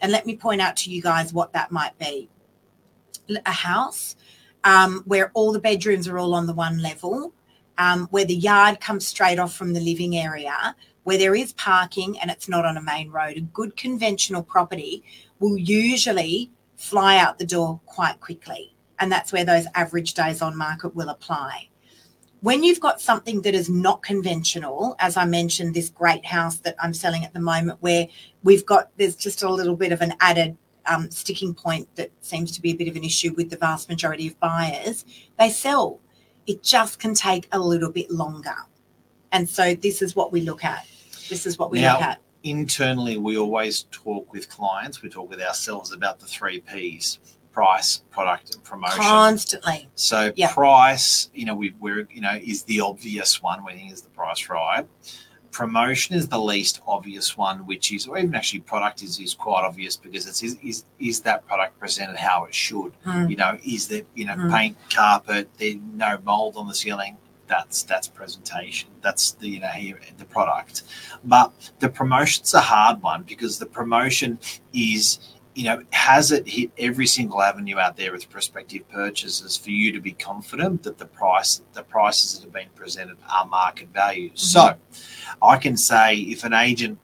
and 0.00 0.10
let 0.10 0.24
me 0.24 0.36
point 0.36 0.62
out 0.62 0.74
to 0.78 0.90
you 0.90 1.02
guys 1.02 1.34
what 1.34 1.52
that 1.52 1.70
might 1.70 1.98
be 1.98 2.30
a 3.44 3.52
house 3.52 4.16
um, 4.64 5.02
where 5.04 5.30
all 5.34 5.52
the 5.52 5.58
bedrooms 5.58 6.08
are 6.08 6.18
all 6.18 6.32
on 6.32 6.46
the 6.46 6.54
one 6.54 6.78
level, 6.78 7.34
um, 7.76 8.06
where 8.10 8.24
the 8.24 8.34
yard 8.34 8.80
comes 8.80 9.06
straight 9.06 9.38
off 9.38 9.54
from 9.54 9.74
the 9.74 9.80
living 9.80 10.16
area, 10.16 10.74
where 11.04 11.18
there 11.18 11.34
is 11.34 11.52
parking 11.52 12.18
and 12.20 12.30
it's 12.30 12.48
not 12.48 12.64
on 12.64 12.78
a 12.78 12.82
main 12.82 13.10
road. 13.10 13.36
A 13.36 13.42
good 13.42 13.76
conventional 13.76 14.42
property 14.42 15.04
will 15.40 15.58
usually 15.58 16.50
fly 16.76 17.18
out 17.18 17.38
the 17.38 17.44
door 17.44 17.82
quite 17.84 18.18
quickly. 18.20 18.74
And 18.98 19.12
that's 19.12 19.30
where 19.30 19.44
those 19.44 19.66
average 19.74 20.14
days 20.14 20.40
on 20.40 20.56
market 20.56 20.96
will 20.96 21.10
apply 21.10 21.68
when 22.40 22.62
you've 22.62 22.80
got 22.80 23.00
something 23.00 23.42
that 23.42 23.54
is 23.54 23.68
not 23.68 24.02
conventional, 24.02 24.94
as 24.98 25.16
I 25.16 25.24
mentioned, 25.24 25.74
this 25.74 25.90
great 25.90 26.24
house 26.24 26.58
that 26.58 26.76
I'm 26.80 26.94
selling 26.94 27.24
at 27.24 27.32
the 27.32 27.40
moment, 27.40 27.78
where 27.80 28.06
we've 28.42 28.64
got 28.64 28.90
there's 28.96 29.16
just 29.16 29.42
a 29.42 29.50
little 29.50 29.76
bit 29.76 29.92
of 29.92 30.00
an 30.00 30.14
added 30.20 30.56
um, 30.86 31.10
sticking 31.10 31.54
point 31.54 31.88
that 31.96 32.10
seems 32.20 32.52
to 32.52 32.62
be 32.62 32.70
a 32.70 32.74
bit 32.74 32.88
of 32.88 32.96
an 32.96 33.04
issue 33.04 33.34
with 33.34 33.50
the 33.50 33.56
vast 33.56 33.88
majority 33.88 34.28
of 34.28 34.38
buyers, 34.40 35.04
they 35.38 35.50
sell. 35.50 36.00
It 36.46 36.62
just 36.62 36.98
can 36.98 37.14
take 37.14 37.46
a 37.52 37.58
little 37.58 37.90
bit 37.92 38.10
longer. 38.10 38.54
And 39.32 39.48
so 39.48 39.74
this 39.74 40.00
is 40.00 40.16
what 40.16 40.32
we 40.32 40.40
look 40.40 40.64
at. 40.64 40.86
This 41.28 41.44
is 41.44 41.58
what 41.58 41.70
we 41.70 41.80
Now- 41.80 41.94
look 41.94 42.02
at. 42.02 42.18
Internally, 42.44 43.18
we 43.18 43.36
always 43.36 43.86
talk 43.90 44.32
with 44.32 44.48
clients, 44.48 45.02
we 45.02 45.08
talk 45.08 45.28
with 45.28 45.40
ourselves 45.40 45.92
about 45.92 46.20
the 46.20 46.26
three 46.26 46.60
Ps 46.60 47.18
price, 47.58 48.02
product, 48.12 48.54
and 48.54 48.62
promotion. 48.62 49.02
Constantly. 49.02 49.88
So 49.96 50.32
Yeah. 50.36 50.52
price, 50.52 51.28
you 51.34 51.44
know, 51.44 51.56
we, 51.56 51.74
we're 51.80 52.06
you 52.12 52.20
know 52.20 52.38
is 52.40 52.62
the 52.62 52.80
obvious 52.80 53.42
one. 53.42 53.64
We 53.64 53.72
think 53.72 53.90
is 53.92 54.02
the 54.02 54.10
price 54.10 54.48
right. 54.48 54.86
Promotion 55.50 56.14
is 56.14 56.28
the 56.28 56.38
least 56.38 56.80
obvious 56.86 57.36
one, 57.36 57.66
which 57.66 57.90
is, 57.92 58.06
or 58.06 58.16
even 58.16 58.34
actually 58.36 58.60
product 58.60 59.02
is, 59.02 59.18
is 59.18 59.34
quite 59.34 59.64
obvious 59.64 59.96
because 59.96 60.24
it's 60.28 60.40
is, 60.44 60.56
is 60.62 60.84
is 61.00 61.20
that 61.22 61.44
product 61.48 61.76
presented 61.80 62.16
how 62.16 62.44
it 62.44 62.54
should. 62.54 62.92
Mm. 63.04 63.28
You 63.30 63.36
know, 63.36 63.58
is 63.64 63.88
that 63.88 64.06
you 64.14 64.24
know 64.26 64.36
Mm. 64.36 64.50
paint, 64.56 64.76
carpet, 64.94 65.48
there 65.58 65.74
no 65.94 66.16
mold 66.24 66.54
on 66.56 66.68
the 66.68 66.74
ceiling. 66.76 67.16
That's 67.48 67.82
that's 67.82 68.06
presentation. 68.06 68.88
That's 69.00 69.32
the 69.32 69.48
you 69.48 69.58
know 69.58 69.68
here 69.68 69.98
the 70.18 70.26
product. 70.26 70.84
But 71.24 71.50
the 71.80 71.88
promotion's 71.88 72.54
a 72.54 72.60
hard 72.60 73.02
one 73.02 73.24
because 73.24 73.58
the 73.58 73.66
promotion 73.66 74.38
is 74.72 75.18
you 75.58 75.64
know, 75.64 75.82
has 75.90 76.30
it 76.30 76.46
hit 76.46 76.70
every 76.78 77.08
single 77.08 77.42
avenue 77.42 77.80
out 77.80 77.96
there 77.96 78.12
with 78.12 78.30
prospective 78.30 78.88
purchases 78.88 79.56
for 79.56 79.72
you 79.72 79.90
to 79.90 80.00
be 80.00 80.12
confident 80.12 80.84
that 80.84 80.98
the 80.98 81.04
price, 81.04 81.62
the 81.72 81.82
prices 81.82 82.34
that 82.34 82.44
have 82.44 82.52
been 82.52 82.68
presented 82.76 83.16
are 83.28 83.44
market 83.44 83.88
value? 83.88 84.30
So, 84.34 84.76
I 85.42 85.56
can 85.56 85.76
say 85.76 86.14
if 86.14 86.44
an 86.44 86.52
agent, 86.52 86.96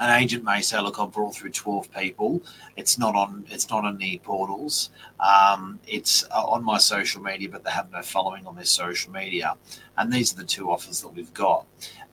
an 0.00 0.20
agent 0.20 0.42
may 0.42 0.62
say, 0.62 0.80
"Look, 0.80 0.98
I've 0.98 1.12
brought 1.12 1.36
through 1.36 1.52
twelve 1.52 1.88
people. 1.92 2.42
It's 2.76 2.98
not 2.98 3.14
on, 3.14 3.46
it's 3.48 3.70
not 3.70 3.84
on 3.84 3.98
the 3.98 4.18
portals. 4.18 4.90
Um, 5.20 5.78
it's 5.86 6.24
uh, 6.32 6.44
on 6.44 6.64
my 6.64 6.78
social 6.78 7.22
media, 7.22 7.48
but 7.48 7.62
they 7.62 7.70
have 7.70 7.92
no 7.92 8.02
following 8.02 8.48
on 8.48 8.56
their 8.56 8.64
social 8.64 9.12
media." 9.12 9.54
And 9.96 10.12
these 10.12 10.32
are 10.32 10.36
the 10.38 10.44
two 10.44 10.72
offers 10.72 11.02
that 11.02 11.14
we've 11.14 11.32
got. 11.32 11.64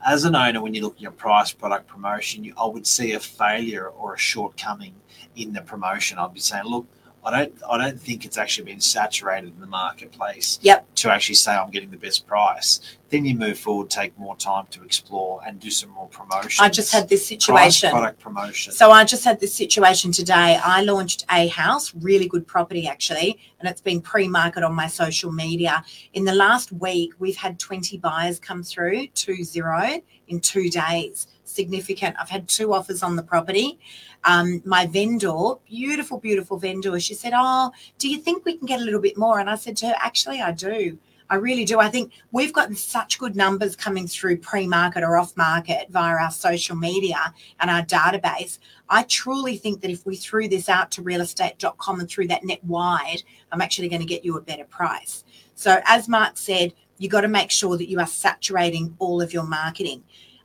As 0.06 0.24
an 0.24 0.36
owner, 0.36 0.62
when 0.62 0.76
you're 0.76 0.84
looking 0.84 1.08
at 1.08 1.18
price, 1.18 1.52
product, 1.52 1.88
promotion, 1.88 2.44
you, 2.44 2.54
I 2.60 2.68
would 2.68 2.86
see 2.86 3.14
a 3.14 3.20
failure 3.20 3.88
or 3.88 4.14
a 4.14 4.18
shortcoming 4.20 4.94
in 5.36 5.54
the 5.54 5.62
promotion. 5.62 6.18
I'd 6.18 6.34
be 6.34 6.40
saying, 6.40 6.66
look, 6.66 6.88
I 7.26 7.32
don't, 7.32 7.54
I 7.70 7.78
don't 7.78 8.00
think 8.00 8.26
it's 8.26 8.38
actually 8.38 8.66
been 8.66 8.82
saturated 8.82 9.54
in 9.54 9.60
the 9.62 9.68
marketplace. 9.68 10.60
Yep. 10.62 10.96
To 10.96 11.12
actually 11.12 11.36
say 11.36 11.54
I'm 11.54 11.70
getting 11.70 11.90
the 11.90 11.98
best 11.98 12.28
price, 12.28 12.82
Then 13.10 13.24
you 13.26 13.36
move 13.36 13.58
forward, 13.58 13.90
take 13.90 14.18
more 14.20 14.36
time 14.36 14.66
to 14.72 14.84
explore 14.84 15.42
and 15.46 15.60
do 15.60 15.70
some 15.70 15.90
more 15.92 16.08
promotion. 16.08 16.66
I 16.66 16.70
just 16.70 16.92
had 16.92 17.08
this 17.08 17.26
situation. 17.26 17.92
product 17.92 18.20
promotion. 18.20 18.74
So 18.74 18.92
I 18.92 19.06
just 19.06 19.24
had 19.24 19.40
this 19.40 19.54
situation 19.54 20.12
today. 20.12 20.60
I 20.62 20.82
launched 20.82 21.24
a 21.32 21.48
house, 21.48 21.94
really 21.96 22.28
good 22.28 22.46
property 22.46 22.88
actually, 22.88 23.40
and 23.60 23.70
it's 23.70 23.82
been 23.82 24.02
pre-market 24.02 24.64
on 24.64 24.74
my 24.74 24.88
social 24.88 25.32
media. 25.32 25.84
In 26.14 26.26
the 26.26 26.34
last 26.34 26.74
week, 26.74 27.14
we've 27.20 27.38
had 27.38 27.58
20 27.58 28.00
buyers 28.00 28.38
come 28.38 28.64
through, 28.64 29.08
two 29.08 29.44
zero 29.44 30.02
in 30.28 30.40
two 30.42 30.70
days. 30.70 31.28
Significant. 31.44 32.16
I've 32.20 32.30
had 32.30 32.48
two 32.48 32.74
offers 32.74 33.04
on 33.04 33.16
the 33.16 33.24
property. 33.24 33.80
Um, 34.24 34.62
my 34.66 34.86
vendor, 34.86 35.56
beautiful, 35.66 36.20
beautiful 36.20 36.58
vendor, 36.58 37.00
she 37.00 37.14
said, 37.14 37.34
"Oh, 37.36 37.72
do 37.98 38.10
you 38.10 38.18
think 38.20 38.46
we 38.46 38.58
can 38.58 38.66
get 38.66 38.80
a 38.80 38.84
little 38.84 39.02
bit 39.02 39.18
more?" 39.18 39.40
And 39.40 39.50
I 39.50 39.56
said 39.56 39.78
to 39.78 39.88
her, 39.88 39.96
"Actually, 40.00 40.42
I 40.42 40.52
do." 40.52 40.98
I 41.30 41.36
really 41.38 41.66
do. 41.66 41.80
I 41.80 41.90
think 41.90 42.14
we've 42.32 42.54
gotten 42.54 42.76
such 42.76 43.18
good 43.18 43.36
numbers 43.36 43.76
coming 43.76 44.08
through 44.08 44.38
pre 44.38 44.68
market 44.68 45.04
or 45.04 45.18
off 45.18 45.36
market 45.36 45.88
via 45.90 46.16
our 46.16 46.32
social 46.32 46.76
media 46.76 47.34
and 47.60 47.72
our 47.72 47.82
database. 47.82 48.60
I 48.90 49.04
truly 49.04 49.58
think 49.58 49.82
that 49.82 49.92
if 49.92 50.06
we 50.06 50.16
threw 50.16 50.48
this 50.48 50.70
out 50.70 50.92
to 50.92 51.02
realestate.com 51.02 52.00
and 52.00 52.10
threw 52.10 52.28
that 52.28 52.44
net 52.44 52.64
wide, 52.64 53.24
I'm 53.52 53.62
actually 53.62 53.90
going 53.90 54.02
to 54.02 54.08
get 54.08 54.24
you 54.24 54.38
a 54.38 54.42
better 54.42 54.66
price. 54.66 55.24
So, 55.56 55.80
as 55.86 56.08
Mark 56.08 56.38
said, 56.38 56.74
you've 56.98 57.12
got 57.12 57.22
to 57.22 57.28
make 57.28 57.52
sure 57.52 57.78
that 57.78 57.90
you 57.90 58.00
are 58.00 58.08
saturating 58.08 58.96
all 59.00 59.22
of 59.22 59.34
your 59.34 59.48
marketing. 59.48 60.04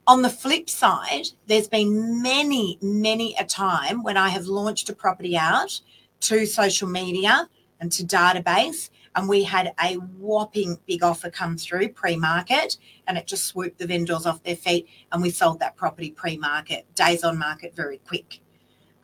On 0.09 0.23
the 0.23 0.31
flip 0.31 0.71
side, 0.71 1.29
there's 1.49 1.69
been 1.69 2.23
many, 2.23 2.79
many 2.81 3.37
a 3.39 3.45
time 3.45 4.03
when 4.03 4.17
I 4.17 4.31
have 4.31 4.47
launched 4.47 4.89
a 4.89 4.95
property 4.95 5.37
out 5.37 5.79
to 6.21 6.47
social 6.47 6.89
media 6.89 7.47
and 7.79 7.93
to 7.93 8.05
database 8.05 8.89
and 9.15 9.29
we 9.29 9.43
had 9.43 9.75
a 9.85 9.97
whopping 9.97 10.79
big 10.87 11.03
offer 11.03 11.29
come 11.29 11.59
through 11.59 11.91
pre-market 11.91 12.79
and 13.07 13.19
it 13.19 13.27
just 13.27 13.45
swooped 13.45 13.79
the 13.79 13.87
vendors 13.87 14.25
off 14.25 14.43
their 14.45 14.57
feet 14.57 14.89
and 15.13 15.21
we 15.21 15.29
sold 15.29 15.61
that 15.61 15.77
property 15.77 16.11
pre-market. 16.11 16.87
Days 16.95 17.23
on 17.23 17.39
market 17.39 17.77
very 17.77 17.99
quick. 17.99 18.41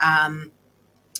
Um, 0.00 0.52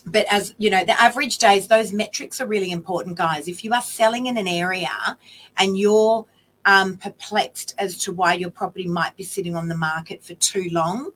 but 0.07 0.25
as 0.33 0.55
you 0.57 0.71
know 0.71 0.85
the 0.85 0.99
average 1.01 1.39
days 1.39 1.69
those 1.69 1.93
metrics 1.93 2.41
are 2.41 2.47
really 2.47 2.73
important 2.73 3.19
guys. 3.19 3.49
If 3.49 3.65
you 3.65 3.75
are 3.75 3.83
selling 3.83 4.27
in 4.27 4.39
an 4.39 4.49
area 4.49 5.19
and 5.59 5.77
you're 5.77 6.25
perplexed 6.65 7.75
as 7.79 7.99
to 7.99 8.13
why 8.13 8.35
your 8.35 8.51
property 8.51 8.89
might 8.89 9.17
be 9.17 9.25
sitting 9.25 9.57
on 9.57 9.69
the 9.69 9.77
market 9.77 10.25
for 10.25 10.35
too 10.35 10.69
long 10.71 11.13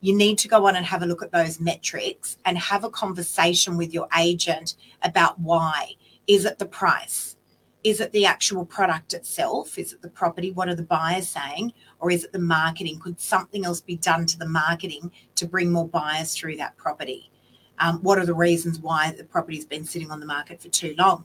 you 0.00 0.16
need 0.16 0.38
to 0.38 0.48
go 0.48 0.66
on 0.66 0.76
and 0.76 0.86
have 0.86 1.02
a 1.02 1.06
look 1.06 1.22
at 1.22 1.32
those 1.32 1.60
metrics 1.60 2.38
and 2.44 2.56
have 2.56 2.84
a 2.84 2.90
conversation 2.90 3.76
with 3.76 3.92
your 3.92 4.08
agent 4.18 4.76
about 5.02 5.38
why 5.38 5.92
is 6.26 6.44
it 6.44 6.58
the 6.58 6.66
price? 6.66 7.36
Is 7.84 8.00
it 8.00 8.12
the 8.12 8.26
actual 8.26 8.64
product 8.64 9.14
itself? 9.14 9.78
Is 9.78 9.92
it 9.92 10.02
the 10.02 10.08
property? 10.08 10.52
What 10.52 10.68
are 10.68 10.74
the 10.74 10.82
buyers 10.82 11.28
saying? 11.28 11.72
Or 11.98 12.10
is 12.10 12.24
it 12.24 12.32
the 12.32 12.38
marketing? 12.38 12.98
Could 12.98 13.20
something 13.20 13.64
else 13.64 13.80
be 13.80 13.96
done 13.96 14.26
to 14.26 14.38
the 14.38 14.48
marketing 14.48 15.10
to 15.34 15.46
bring 15.46 15.70
more 15.70 15.88
buyers 15.88 16.34
through 16.34 16.56
that 16.56 16.76
property? 16.76 17.30
Um, 17.78 17.98
what 18.02 18.18
are 18.18 18.26
the 18.26 18.34
reasons 18.34 18.78
why 18.78 19.14
the 19.16 19.24
property's 19.24 19.64
been 19.64 19.84
sitting 19.84 20.10
on 20.10 20.20
the 20.20 20.26
market 20.26 20.60
for 20.60 20.68
too 20.68 20.94
long? 20.98 21.24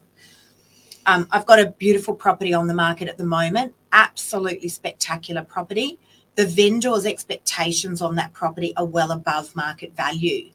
Um, 1.05 1.27
I've 1.31 1.45
got 1.45 1.59
a 1.59 1.71
beautiful 1.71 2.15
property 2.15 2.53
on 2.53 2.67
the 2.67 2.73
market 2.73 3.07
at 3.07 3.17
the 3.17 3.25
moment, 3.25 3.73
absolutely 3.91 4.69
spectacular 4.69 5.43
property. 5.43 5.99
The 6.35 6.45
vendor's 6.45 7.05
expectations 7.05 8.01
on 8.01 8.15
that 8.15 8.33
property 8.33 8.73
are 8.75 8.85
well 8.85 9.11
above 9.11 9.55
market 9.55 9.95
value. 9.95 10.49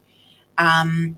Um, 0.59 1.17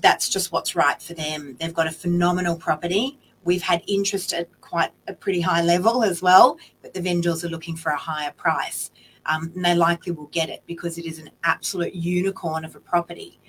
that's 0.00 0.28
just 0.28 0.52
what's 0.52 0.76
right 0.76 1.00
for 1.00 1.14
them. 1.14 1.56
They've 1.58 1.74
got 1.74 1.86
a 1.86 1.92
phenomenal 1.92 2.56
property. 2.56 3.18
We've 3.44 3.62
had 3.62 3.82
interest 3.86 4.32
at 4.34 4.48
quite 4.60 4.90
a 5.08 5.14
pretty 5.14 5.40
high 5.40 5.62
level 5.62 6.04
as 6.04 6.20
well, 6.20 6.58
but 6.82 6.92
the 6.92 7.00
vendors 7.00 7.44
are 7.44 7.48
looking 7.48 7.76
for 7.76 7.90
a 7.90 7.96
higher 7.96 8.32
price. 8.32 8.90
Um, 9.24 9.50
and 9.56 9.64
they 9.64 9.74
likely 9.74 10.12
will 10.12 10.26
get 10.26 10.50
it 10.50 10.62
because 10.66 10.98
it 10.98 11.06
is 11.06 11.18
an 11.18 11.30
absolute 11.42 11.94
unicorn 11.94 12.64
of 12.64 12.76
a 12.76 12.80
property. 12.80 13.40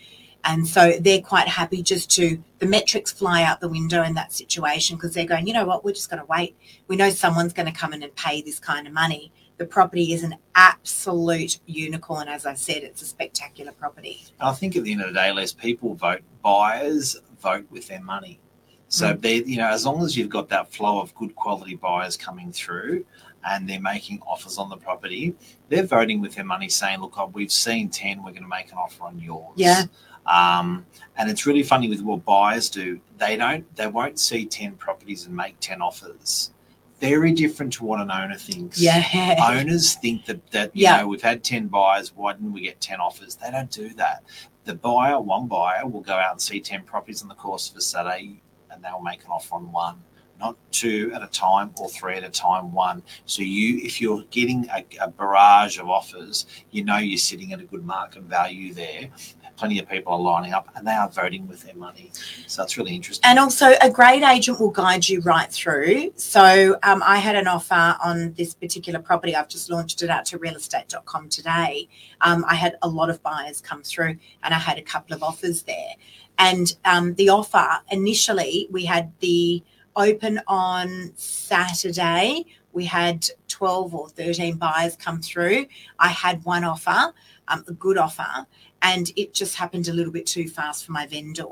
And 0.47 0.67
so 0.67 0.93
they're 0.99 1.21
quite 1.21 1.47
happy 1.47 1.83
just 1.83 2.09
to, 2.11 2.41
the 2.59 2.65
metrics 2.65 3.11
fly 3.11 3.43
out 3.43 3.59
the 3.59 3.69
window 3.69 4.01
in 4.01 4.15
that 4.15 4.33
situation 4.33 4.95
because 4.95 5.13
they're 5.13 5.25
going, 5.25 5.45
you 5.45 5.53
know 5.53 5.65
what, 5.65 5.83
we're 5.83 5.93
just 5.93 6.09
going 6.09 6.21
to 6.21 6.25
wait. 6.25 6.55
We 6.87 6.95
know 6.95 7.09
someone's 7.09 7.53
going 7.53 7.71
to 7.71 7.77
come 7.77 7.93
in 7.93 8.01
and 8.01 8.15
pay 8.15 8.41
this 8.41 8.57
kind 8.57 8.87
of 8.87 8.93
money 8.93 9.31
the 9.57 9.65
property 9.65 10.13
is 10.13 10.23
an 10.23 10.35
absolute 10.55 11.59
unicorn. 11.65 12.27
As 12.27 12.45
I 12.45 12.53
said, 12.53 12.83
it's 12.83 13.01
a 13.01 13.05
spectacular 13.05 13.71
property. 13.71 14.23
I 14.39 14.53
think 14.53 14.75
at 14.75 14.83
the 14.83 14.91
end 14.91 15.01
of 15.01 15.07
the 15.07 15.13
day, 15.13 15.31
Les 15.31 15.51
people 15.51 15.95
vote. 15.95 16.21
Buyers 16.43 17.19
vote 17.41 17.65
with 17.69 17.87
their 17.87 18.01
money. 18.01 18.39
So 18.87 19.13
mm. 19.13 19.21
they, 19.21 19.43
you 19.43 19.57
know, 19.57 19.67
as 19.67 19.85
long 19.85 20.03
as 20.03 20.15
you've 20.15 20.29
got 20.29 20.49
that 20.49 20.71
flow 20.71 21.01
of 21.01 21.13
good 21.15 21.35
quality 21.35 21.75
buyers 21.75 22.15
coming 22.15 22.51
through, 22.51 23.05
and 23.45 23.67
they're 23.67 23.81
making 23.81 24.21
offers 24.27 24.57
on 24.57 24.69
the 24.69 24.77
property, 24.77 25.35
they're 25.69 25.85
voting 25.85 26.21
with 26.21 26.35
their 26.35 26.45
money, 26.45 26.69
saying, 26.69 26.99
"Look, 26.99 27.17
we've 27.33 27.51
seen 27.51 27.89
ten, 27.89 28.19
we're 28.23 28.31
going 28.31 28.43
to 28.43 28.47
make 28.47 28.71
an 28.71 28.77
offer 28.77 29.03
on 29.03 29.19
yours." 29.19 29.53
Yeah. 29.55 29.83
Um, 30.27 30.85
and 31.17 31.29
it's 31.29 31.45
really 31.45 31.63
funny 31.63 31.89
with 31.89 32.01
what 32.01 32.25
buyers 32.25 32.69
do. 32.69 32.99
They 33.17 33.37
don't, 33.37 33.75
they 33.75 33.87
won't 33.87 34.19
see 34.19 34.45
ten 34.45 34.73
properties 34.75 35.25
and 35.25 35.35
make 35.35 35.59
ten 35.59 35.81
offers 35.81 36.51
very 36.99 37.31
different 37.31 37.73
to 37.73 37.85
what 37.85 37.99
an 37.99 38.11
owner 38.11 38.35
thinks. 38.35 38.81
Yeah. 38.81 39.35
Owners 39.49 39.95
think 39.95 40.25
that 40.25 40.49
that 40.51 40.75
you 40.75 40.83
yeah. 40.83 41.01
know 41.01 41.07
we've 41.07 41.21
had 41.21 41.43
ten 41.43 41.67
buyers, 41.67 42.13
why 42.15 42.33
didn't 42.33 42.53
we 42.53 42.61
get 42.61 42.81
ten 42.81 42.99
offers? 42.99 43.35
They 43.35 43.51
don't 43.51 43.71
do 43.71 43.89
that. 43.95 44.23
The 44.65 44.75
buyer, 44.75 45.19
one 45.19 45.47
buyer, 45.47 45.87
will 45.87 46.01
go 46.01 46.13
out 46.13 46.31
and 46.31 46.41
see 46.41 46.59
ten 46.59 46.83
properties 46.83 47.21
in 47.21 47.27
the 47.27 47.35
course 47.35 47.69
of 47.69 47.77
a 47.77 47.81
Saturday, 47.81 48.41
and 48.71 48.83
they'll 48.83 49.01
make 49.01 49.23
an 49.23 49.31
offer 49.31 49.55
on 49.55 49.71
one, 49.71 50.03
not 50.39 50.55
two 50.71 51.11
at 51.13 51.23
a 51.23 51.27
time 51.27 51.71
or 51.79 51.89
three 51.89 52.15
at 52.15 52.23
a 52.23 52.29
time. 52.29 52.71
One. 52.71 53.03
So 53.25 53.41
you, 53.41 53.79
if 53.83 53.99
you're 54.01 54.23
getting 54.29 54.67
a, 54.69 54.85
a 55.01 55.09
barrage 55.09 55.79
of 55.79 55.89
offers, 55.89 56.45
you 56.71 56.83
know 56.83 56.97
you're 56.97 57.17
sitting 57.17 57.53
at 57.53 57.59
a 57.59 57.63
good 57.63 57.85
market 57.85 58.23
value 58.23 58.73
there, 58.73 59.09
plenty 59.57 59.79
of 59.79 59.89
people 59.89 60.13
are 60.13 60.19
lining 60.19 60.53
up 60.53 60.69
and 60.75 60.87
they 60.87 60.91
are 60.91 61.09
voting 61.09 61.47
with 61.47 61.63
their 61.63 61.75
money. 61.75 62.11
So 62.45 62.61
that's 62.61 62.77
really 62.77 62.95
interesting. 62.95 63.27
And 63.27 63.39
also, 63.39 63.73
a 63.81 63.89
great 63.89 64.23
agent 64.23 64.59
will 64.59 64.69
guide 64.69 65.07
you 65.07 65.19
right 65.21 65.51
through. 65.51 66.13
So 66.15 66.77
um, 66.83 67.03
I 67.03 67.17
had 67.17 67.35
an 67.35 67.47
offer 67.47 67.95
on 68.03 68.33
this 68.33 68.53
particular 68.53 68.99
property. 68.99 69.35
I've 69.35 69.49
just 69.49 69.69
launched 69.69 70.01
it 70.01 70.09
out 70.09 70.25
to 70.25 70.39
realestate.com 70.39 71.29
today. 71.29 71.89
Um, 72.21 72.45
I 72.47 72.55
had 72.55 72.77
a 72.81 72.87
lot 72.87 73.09
of 73.09 73.21
buyers 73.23 73.59
come 73.59 73.83
through 73.83 74.17
and 74.43 74.53
I 74.53 74.59
had 74.59 74.77
a 74.77 74.83
couple 74.83 75.15
of 75.15 75.23
offers 75.23 75.63
there. 75.63 75.95
And 76.39 76.71
um, 76.85 77.15
the 77.15 77.29
offer 77.29 77.67
initially, 77.89 78.67
we 78.69 78.85
had 78.85 79.11
the 79.19 79.63
open 79.97 80.39
on 80.47 81.11
Saturday. 81.15 82.45
We 82.71 82.85
had 82.85 83.27
12 83.47 83.93
or 83.93 84.09
13 84.09 84.55
buyers 84.57 84.95
come 84.95 85.21
through. 85.21 85.65
I 85.99 86.09
had 86.09 86.43
one 86.45 86.63
offer, 86.63 87.13
um, 87.47 87.65
a 87.67 87.73
good 87.73 87.97
offer 87.97 88.45
and 88.81 89.11
it 89.15 89.33
just 89.33 89.55
happened 89.55 89.87
a 89.87 89.93
little 89.93 90.11
bit 90.11 90.25
too 90.25 90.47
fast 90.47 90.85
for 90.85 90.91
my 90.91 91.05
vendor. 91.07 91.45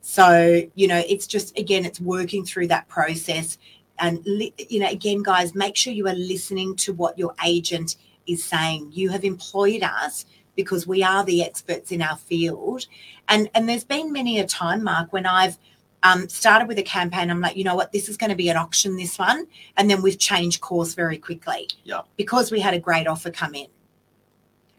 So, 0.00 0.62
you 0.74 0.88
know, 0.88 1.02
it's 1.08 1.26
just, 1.26 1.58
again, 1.58 1.84
it's 1.84 2.00
working 2.00 2.44
through 2.44 2.68
that 2.68 2.88
process. 2.88 3.58
And, 3.98 4.24
you 4.24 4.80
know, 4.80 4.88
again, 4.88 5.22
guys, 5.22 5.54
make 5.54 5.76
sure 5.76 5.92
you 5.92 6.06
are 6.08 6.14
listening 6.14 6.76
to 6.76 6.92
what 6.92 7.18
your 7.18 7.34
agent 7.44 7.96
is 8.26 8.44
saying. 8.44 8.90
You 8.92 9.10
have 9.10 9.24
employed 9.24 9.82
us 9.82 10.26
because 10.54 10.86
we 10.86 11.02
are 11.02 11.24
the 11.24 11.42
experts 11.42 11.92
in 11.92 12.02
our 12.02 12.16
field. 12.16 12.86
And, 13.28 13.50
and 13.54 13.68
there's 13.68 13.84
been 13.84 14.12
many 14.12 14.38
a 14.38 14.46
time, 14.46 14.84
Mark, 14.84 15.12
when 15.12 15.26
I've 15.26 15.58
um, 16.02 16.28
started 16.28 16.68
with 16.68 16.78
a 16.78 16.82
campaign. 16.82 17.30
I'm 17.30 17.40
like, 17.40 17.56
you 17.56 17.64
know 17.64 17.74
what, 17.74 17.92
this 17.92 18.08
is 18.08 18.16
going 18.16 18.30
to 18.30 18.36
be 18.36 18.48
an 18.48 18.56
auction, 18.56 18.96
this 18.96 19.18
one. 19.18 19.46
And 19.76 19.90
then 19.90 20.02
we've 20.02 20.18
changed 20.18 20.60
course 20.60 20.94
very 20.94 21.18
quickly. 21.18 21.68
Yeah. 21.84 22.02
Because 22.16 22.50
we 22.50 22.60
had 22.60 22.74
a 22.74 22.78
great 22.78 23.06
offer 23.06 23.30
come 23.30 23.54
in. 23.54 23.66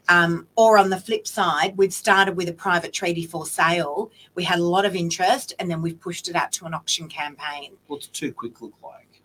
Um, 0.10 0.48
or 0.56 0.78
on 0.78 0.90
the 0.90 1.00
flip 1.00 1.28
side, 1.28 1.76
we've 1.76 1.94
started 1.94 2.38
with 2.38 2.48
a 2.48 2.54
private 2.54 2.94
treaty 2.94 3.26
for 3.26 3.46
sale. 3.46 4.10
We 4.36 4.46
had 4.46 4.60
a 4.60 4.64
lot 4.64 4.86
of 4.86 4.96
interest, 4.96 5.54
and 5.60 5.70
then 5.70 5.82
we've 5.82 6.00
pushed 6.00 6.30
it 6.30 6.36
out 6.36 6.54
to 6.54 6.66
an 6.66 6.74
auction 6.74 7.10
campaign. 7.10 7.76
What's 7.88 8.08
too 8.08 8.32
quick 8.32 8.62
look 8.62 8.74
like? 8.82 9.22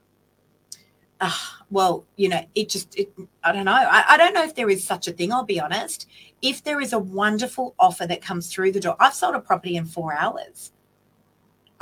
Uh, 1.21 1.31
well, 1.71 2.05
you 2.17 2.29
know, 2.29 2.45
it 2.57 2.69
just, 2.69 2.99
it, 2.99 3.13
I 3.45 3.53
don't 3.53 3.65
know. 3.65 3.73
I, 3.73 4.05
I 4.09 4.17
don't 4.17 4.35
know 4.35 4.43
if 4.43 4.57
there 4.57 4.69
is 4.69 4.85
such 4.85 5.07
a 5.07 5.13
thing, 5.13 5.33
I'll 5.33 5.45
be 5.45 5.61
honest. 5.61 6.09
If 6.43 6.65
there 6.65 6.81
is 6.81 6.93
a 6.93 6.99
wonderful 6.99 7.77
offer 7.79 8.05
that 8.09 8.21
comes 8.21 8.53
through 8.53 8.73
the 8.73 8.81
door, 8.81 8.97
I've 8.99 9.15
sold 9.15 9.37
a 9.37 9.41
property 9.41 9.77
in 9.77 9.85
four 9.85 10.13
hours. 10.13 10.73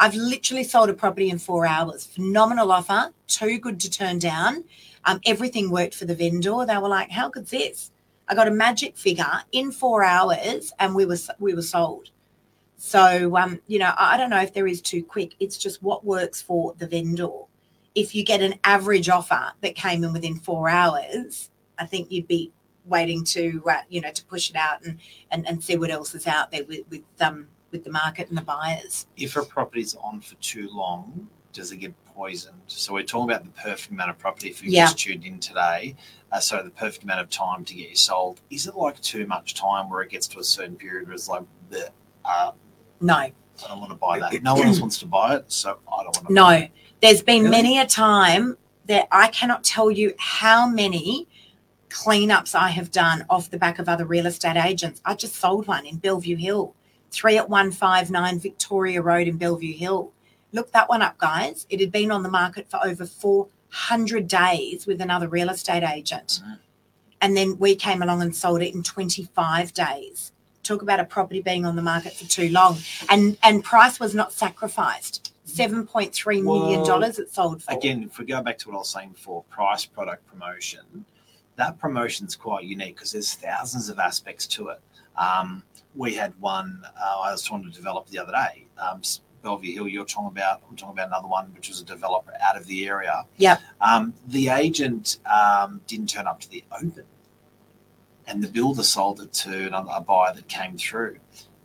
I've 0.00 0.14
literally 0.14 0.64
sold 0.64 0.88
a 0.88 0.95
property 0.95 1.28
in 1.28 1.38
four 1.38 1.66
hours. 1.66 2.07
Phenomenal 2.07 2.73
offer, 2.73 3.12
too 3.26 3.59
good 3.59 3.78
to 3.80 3.90
turn 3.90 4.19
down. 4.19 4.64
Um, 5.04 5.21
everything 5.26 5.71
worked 5.71 5.95
for 5.95 6.07
the 6.07 6.14
vendor. 6.14 6.64
They 6.66 6.78
were 6.78 6.88
like, 6.88 7.11
how 7.11 7.28
could 7.28 7.47
this? 7.47 7.90
I 8.26 8.35
got 8.35 8.49
a 8.49 8.50
magic 8.50 8.97
figure 8.97 9.42
in 9.52 9.71
four 9.71 10.02
hours, 10.02 10.73
and 10.78 10.95
we 10.95 11.04
were 11.04 11.19
we 11.38 11.54
were 11.54 11.62
sold. 11.62 12.11
So 12.78 13.37
um, 13.37 13.61
you 13.66 13.78
know, 13.78 13.92
I 13.99 14.16
don't 14.16 14.30
know 14.30 14.40
if 14.40 14.54
there 14.54 14.66
is 14.66 14.80
too 14.80 15.04
quick. 15.04 15.35
It's 15.38 15.59
just 15.59 15.83
what 15.83 16.02
works 16.04 16.40
for 16.40 16.75
the 16.78 16.87
vendor. 16.87 17.28
If 17.95 18.14
you 18.14 18.25
get 18.25 18.40
an 18.40 18.54
average 18.64 19.11
offer 19.11 19.52
that 19.61 19.75
came 19.75 20.02
in 20.02 20.14
within 20.14 20.37
four 20.37 20.71
hours, 20.71 21.50
I 21.78 21.85
think 21.85 22.11
you'd 22.11 22.28
be 22.28 22.52
waiting 22.87 23.23
to 23.25 23.62
uh, 23.69 23.83
you 23.90 24.00
know 24.00 24.12
to 24.12 24.25
push 24.25 24.49
it 24.49 24.57
out 24.57 24.83
and, 24.83 24.99
and 25.30 25.47
and 25.47 25.62
see 25.62 25.76
what 25.76 25.90
else 25.90 26.14
is 26.14 26.26
out 26.26 26.50
there 26.50 26.64
with 26.64 26.88
with 26.88 27.02
um 27.21 27.49
with 27.70 27.84
the 27.84 27.90
market 27.90 28.28
and 28.28 28.36
the 28.36 28.42
buyers. 28.42 29.06
If 29.16 29.36
a 29.36 29.42
property's 29.42 29.94
on 29.96 30.20
for 30.20 30.34
too 30.36 30.68
long, 30.72 31.28
does 31.52 31.72
it 31.72 31.78
get 31.78 31.92
poisoned. 32.06 32.60
So 32.66 32.92
we're 32.92 33.02
talking 33.02 33.30
about 33.30 33.44
the 33.44 33.50
perfect 33.60 33.90
amount 33.90 34.10
of 34.10 34.18
property. 34.18 34.48
If 34.50 34.62
you've 34.62 34.72
Yeah. 34.72 34.84
just 34.86 34.98
tuned 34.98 35.24
in 35.24 35.38
today, 35.40 35.96
uh, 36.32 36.38
so 36.40 36.62
the 36.62 36.70
perfect 36.70 37.04
amount 37.04 37.20
of 37.20 37.30
time 37.30 37.64
to 37.64 37.74
get 37.74 37.88
you 37.88 37.96
sold. 37.96 38.40
Is 38.50 38.66
it 38.66 38.76
like 38.76 39.00
too 39.00 39.26
much 39.26 39.54
time 39.54 39.88
where 39.90 40.02
it 40.02 40.10
gets 40.10 40.28
to 40.28 40.38
a 40.38 40.44
certain 40.44 40.76
period 40.76 41.06
where 41.06 41.14
it's 41.14 41.28
like, 41.28 41.42
the, 41.70 41.90
uh, 42.24 42.52
No, 43.00 43.14
I 43.16 43.32
don't 43.66 43.78
want 43.80 43.90
to 43.90 43.96
buy 43.96 44.18
that. 44.20 44.42
No 44.42 44.54
one 44.54 44.66
else 44.66 44.80
wants 44.80 44.98
to 44.98 45.06
buy 45.06 45.36
it, 45.36 45.44
so 45.50 45.78
I 45.92 46.02
don't 46.04 46.14
want 46.16 46.26
to. 46.28 46.32
no. 46.32 46.68
There's 47.00 47.22
been 47.22 47.44
Really? 47.44 47.50
many 47.50 47.78
a 47.78 47.86
time 47.86 48.58
that 48.86 49.08
I 49.10 49.28
cannot 49.28 49.64
tell 49.64 49.90
you 49.90 50.12
how 50.18 50.68
many 50.68 51.26
cleanups 51.88 52.54
I 52.54 52.68
have 52.68 52.90
done 52.90 53.24
off 53.30 53.50
the 53.50 53.58
back 53.58 53.78
of 53.78 53.88
other 53.88 54.04
real 54.04 54.26
estate 54.26 54.56
agents. 54.56 55.00
I 55.04 55.14
just 55.14 55.36
sold 55.36 55.66
one 55.66 55.86
in 55.86 55.96
Bellevue 55.96 56.36
Hill, 56.36 56.74
three 57.11 57.37
at 57.37 57.49
159 57.49 58.38
Victoria 58.38 59.02
Road 59.02 59.29
in 59.29 59.37
Bellevue 59.37 59.75
Hill. 59.75 60.12
Look 60.52 60.73
that 60.73 60.88
one 60.88 61.02
up, 61.02 61.19
guys. 61.19 61.67
It 61.71 61.81
had 61.81 61.93
been 61.93 62.11
on 62.11 62.23
the 62.23 62.29
market 62.29 62.71
for 62.71 62.85
over 62.85 63.07
400 63.07 64.26
days 64.26 64.87
with 64.87 65.00
another 65.00 65.29
real 65.29 65.49
estate 65.49 65.85
agent. 65.85 66.40
And 67.21 67.37
then 67.37 67.59
we 67.59 67.76
came 67.76 68.02
along 68.02 68.23
and 68.23 68.35
sold 68.35 68.62
it 68.62 68.75
in 68.75 68.83
25 68.83 69.73
days. 69.75 70.33
Talk 70.62 70.83
about 70.83 71.00
a 71.00 71.05
property 71.05 71.43
being 71.43 71.64
on 71.67 71.76
the 71.76 71.83
market 71.83 72.14
for 72.14 72.25
too 72.25 72.49
long. 72.50 72.79
And 73.09 73.37
and 73.43 73.62
price 73.62 74.00
was 74.00 74.14
not 74.14 74.33
sacrificed. 74.33 75.33
$7.3 75.47 76.43
million 76.43 76.83
Well, 76.83 77.02
it 77.02 77.35
sold 77.35 77.62
for. 77.62 77.73
Again, 77.73 78.05
if 78.05 78.19
we 78.19 78.25
go 78.25 78.43
back 78.43 78.59
to 78.59 78.69
what 78.69 78.76
I 78.76 78.79
was 78.79 78.88
saying 78.88 79.11
before, 79.11 79.43
price, 79.45 79.85
product, 79.85 80.26
promotion, 80.26 81.05
that 81.57 81.79
promotion's 81.79 82.37
quite 82.37 82.64
unique 82.64 82.97
because 82.97 83.12
there's 83.12 83.35
thousands 83.35 83.88
of 83.88 83.99
aspects 83.99 84.47
to 84.49 84.69
it. 84.69 84.81
Um, 85.17 85.62
we 85.94 86.14
had 86.14 86.32
one 86.40 86.82
uh, 86.85 87.20
I 87.20 87.32
was 87.32 87.42
trying 87.42 87.64
to 87.64 87.70
develop 87.70 88.09
the 88.09 88.18
other 88.18 88.32
day. 88.32 88.66
Um, 88.78 89.02
Bellevue 89.42 89.75
Hill, 89.75 89.88
you're 89.88 90.04
talking 90.04 90.28
about. 90.28 90.61
I'm 90.68 90.76
talking 90.76 90.92
about 90.92 91.09
another 91.09 91.28
one, 91.28 91.52
which 91.54 91.68
was 91.68 91.80
a 91.80 91.85
developer 91.85 92.32
out 92.42 92.56
of 92.56 92.66
the 92.66 92.87
area. 92.87 93.25
Yeah. 93.38 93.56
Um, 93.80 94.12
the 94.28 94.49
agent 94.50 95.18
um, 95.26 95.80
didn't 95.87 96.09
turn 96.09 96.26
up 96.26 96.40
to 96.40 96.50
the 96.50 96.62
open, 96.73 97.04
and 98.26 98.42
the 98.42 98.49
builder 98.49 98.82
sold 98.82 99.20
it 99.20 99.32
to 99.32 99.66
another 99.66 99.90
a 99.94 100.00
buyer 100.00 100.35
that 100.35 100.47
came 100.49 100.76
through. 100.76 101.18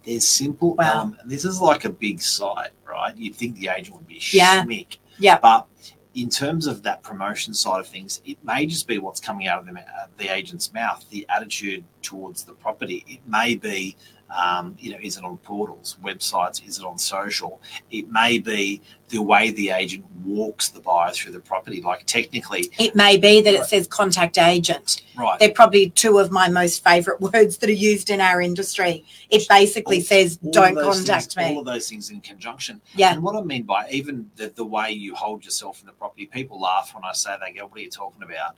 There's 0.05 0.27
simple. 0.27 0.75
Wow. 0.75 1.01
Um, 1.01 1.17
this 1.25 1.43
is 1.45 1.59
like 1.59 1.83
a 1.85 1.89
big 1.89 2.21
site, 2.21 2.71
right? 2.87 3.15
You'd 3.17 3.35
think 3.35 3.57
the 3.57 3.69
agent 3.69 3.95
would 3.97 4.07
be 4.07 4.21
Yeah. 4.31 4.63
schmick. 4.63 4.97
Yeah. 5.19 5.39
But 5.39 5.67
in 6.13 6.29
terms 6.29 6.67
of 6.67 6.81
that 6.83 7.03
promotion 7.03 7.53
side 7.53 7.79
of 7.81 7.87
things, 7.87 8.21
it 8.23 8.37
may 8.43 8.65
just 8.65 8.87
be 8.87 8.99
what's 8.99 9.19
coming 9.19 9.47
out 9.47 9.59
of 9.59 9.65
the, 9.65 9.79
uh, 9.79 10.07
the 10.17 10.29
agent's 10.33 10.71
mouth, 10.73 11.03
the 11.09 11.25
attitude 11.27 11.83
towards 12.01 12.43
the 12.43 12.53
property. 12.53 13.03
It 13.07 13.19
may 13.27 13.55
be, 13.55 13.97
um, 14.29 14.75
you 14.79 14.91
know, 14.91 14.97
is 15.01 15.17
it 15.17 15.23
on 15.23 15.37
portals, 15.37 15.97
websites, 16.03 16.65
is 16.67 16.79
it 16.79 16.85
on 16.85 16.97
social? 16.97 17.61
It 17.91 18.09
may 18.09 18.39
be 18.39 18.81
the 19.09 19.21
way 19.21 19.51
the 19.51 19.69
agent 19.69 20.03
walks 20.23 20.69
the 20.69 20.79
buyer 20.79 21.11
through 21.11 21.31
the 21.33 21.39
property. 21.39 21.81
Like 21.81 22.05
technically, 22.05 22.71
It 22.79 22.95
may 22.95 23.17
be 23.17 23.41
that 23.41 23.53
it 23.53 23.65
says 23.65 23.87
contact 23.87 24.37
agent. 24.39 25.03
right? 25.15 25.39
They're 25.39 25.51
probably 25.51 25.91
two 25.91 26.17
of 26.17 26.31
my 26.31 26.49
most 26.49 26.83
favorite 26.83 27.21
words 27.33 27.57
that 27.59 27.69
are 27.69 27.73
used 27.73 28.09
in 28.09 28.19
our 28.19 28.41
industry. 28.41 29.05
It 29.29 29.47
basically 29.47 29.97
All- 29.97 30.03
says, 30.03 30.39
all 30.43 30.51
don't 30.51 30.75
contact 30.75 31.33
things, 31.35 31.51
All 31.51 31.59
of 31.59 31.65
those 31.65 31.87
things 31.87 32.09
in 32.09 32.19
conjunction. 32.21 32.81
Yeah. 32.95 33.13
And 33.13 33.21
what 33.21 33.35
I 33.35 33.41
mean 33.41 33.63
by 33.63 33.87
even 33.91 34.29
the, 34.35 34.49
the 34.49 34.65
way 34.65 34.91
you 34.91 35.13
hold 35.13 35.45
yourself 35.45 35.81
in 35.81 35.85
the 35.85 35.93
property, 35.93 36.25
people 36.25 36.59
laugh 36.59 36.93
when 36.95 37.03
I 37.03 37.13
say 37.13 37.35
they 37.45 37.53
go, 37.53 37.67
"What 37.67 37.77
are 37.77 37.83
you 37.83 37.89
talking 37.91 38.23
about?" 38.23 38.55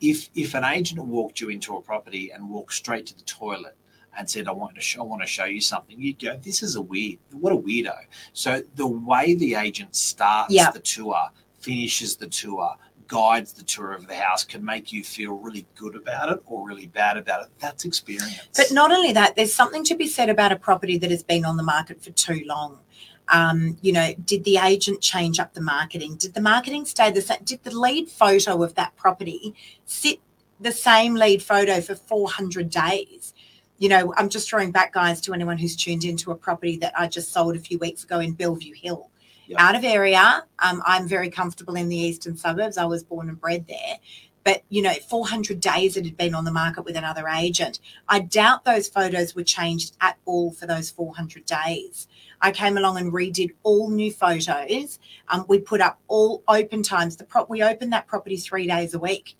If 0.00 0.30
if 0.34 0.54
an 0.54 0.64
agent 0.64 1.04
walked 1.04 1.40
you 1.40 1.48
into 1.50 1.76
a 1.76 1.82
property 1.82 2.30
and 2.30 2.48
walked 2.50 2.72
straight 2.74 3.06
to 3.06 3.16
the 3.16 3.22
toilet 3.24 3.76
and 4.18 4.28
said, 4.28 4.48
"I 4.48 4.52
want 4.52 4.74
to 4.74 4.80
show, 4.80 5.00
I 5.00 5.04
want 5.04 5.22
to 5.22 5.28
show 5.28 5.44
you 5.44 5.60
something," 5.60 6.00
you'd 6.00 6.18
go, 6.18 6.36
"This 6.36 6.62
is 6.62 6.76
a 6.76 6.82
weird. 6.82 7.18
What 7.32 7.52
a 7.52 7.56
weirdo." 7.56 7.96
So 8.32 8.62
the 8.74 8.86
way 8.86 9.34
the 9.34 9.54
agent 9.54 9.94
starts 9.96 10.52
Yeah. 10.52 10.70
the 10.70 10.80
tour, 10.80 11.30
finishes 11.60 12.16
the 12.16 12.28
tour, 12.28 12.76
guides 13.08 13.52
the 13.52 13.62
tour 13.62 13.92
of 13.92 14.06
the 14.06 14.16
house, 14.16 14.44
can 14.44 14.64
make 14.64 14.92
you 14.92 15.04
feel 15.04 15.32
really 15.32 15.66
good 15.74 15.94
about 15.94 16.30
it 16.32 16.40
or 16.46 16.66
really 16.66 16.86
bad 16.86 17.16
about 17.16 17.42
it. 17.42 17.48
That's 17.60 17.84
experience. 17.84 18.48
But 18.56 18.72
not 18.72 18.90
only 18.92 19.12
that, 19.12 19.36
there's 19.36 19.54
something 19.54 19.84
to 19.84 19.94
be 19.94 20.08
said 20.08 20.28
about 20.28 20.52
a 20.52 20.56
property 20.56 20.98
that 20.98 21.10
has 21.10 21.22
been 21.22 21.44
on 21.44 21.56
the 21.56 21.62
market 21.62 22.02
for 22.02 22.10
too 22.10 22.42
long. 22.46 22.80
Um, 23.28 23.76
you 23.80 23.92
know, 23.92 24.14
did 24.24 24.44
the 24.44 24.58
agent 24.58 25.00
change 25.00 25.40
up 25.40 25.54
the 25.54 25.60
marketing? 25.60 26.16
Did 26.16 26.34
the 26.34 26.40
marketing 26.40 26.84
stay 26.84 27.10
the 27.10 27.20
same? 27.22 27.38
Did 27.44 27.64
the 27.64 27.76
lead 27.76 28.08
photo 28.08 28.62
of 28.62 28.74
that 28.74 28.94
property 28.96 29.54
sit 29.84 30.20
the 30.60 30.72
same 30.72 31.14
lead 31.14 31.42
photo 31.42 31.80
for 31.80 31.94
400 31.96 32.70
days? 32.70 33.34
You 33.78 33.88
know, 33.88 34.14
I'm 34.16 34.28
just 34.28 34.48
throwing 34.48 34.72
back, 34.72 34.92
guys, 34.92 35.20
to 35.22 35.34
anyone 35.34 35.58
who's 35.58 35.76
tuned 35.76 36.04
into 36.04 36.30
a 36.30 36.34
property 36.34 36.76
that 36.78 36.98
I 36.98 37.08
just 37.08 37.32
sold 37.32 37.56
a 37.56 37.60
few 37.60 37.78
weeks 37.78 38.04
ago 38.04 38.20
in 38.20 38.32
Bellevue 38.32 38.74
Hill. 38.74 39.10
Yeah. 39.46 39.62
Out 39.62 39.76
of 39.76 39.84
area, 39.84 40.44
um, 40.58 40.82
I'm 40.84 41.06
very 41.06 41.30
comfortable 41.30 41.76
in 41.76 41.88
the 41.88 41.96
eastern 41.96 42.36
suburbs. 42.36 42.78
I 42.78 42.84
was 42.84 43.04
born 43.04 43.28
and 43.28 43.40
bred 43.40 43.66
there. 43.68 43.98
But, 44.46 44.62
you 44.68 44.80
know, 44.80 44.94
400 45.08 45.60
days 45.60 45.96
it 45.96 46.04
had 46.04 46.16
been 46.16 46.34
on 46.34 46.44
the 46.44 46.52
market 46.52 46.84
with 46.84 46.96
another 46.96 47.26
agent. 47.28 47.80
I 48.08 48.20
doubt 48.20 48.64
those 48.64 48.88
photos 48.88 49.34
were 49.34 49.42
changed 49.42 49.96
at 50.00 50.18
all 50.24 50.52
for 50.52 50.66
those 50.66 50.88
400 50.90 51.44
days. 51.44 52.06
I 52.40 52.52
came 52.52 52.76
along 52.76 52.98
and 52.98 53.12
redid 53.12 53.50
all 53.64 53.90
new 53.90 54.12
photos. 54.12 55.00
Um, 55.28 55.46
we 55.48 55.58
put 55.58 55.80
up 55.80 55.98
all 56.06 56.44
open 56.46 56.84
times. 56.84 57.16
The 57.16 57.24
prop 57.24 57.50
we 57.50 57.62
opened 57.62 57.92
that 57.92 58.06
property 58.06 58.36
three 58.36 58.68
days 58.68 58.94
a 58.94 59.00
week. 59.00 59.36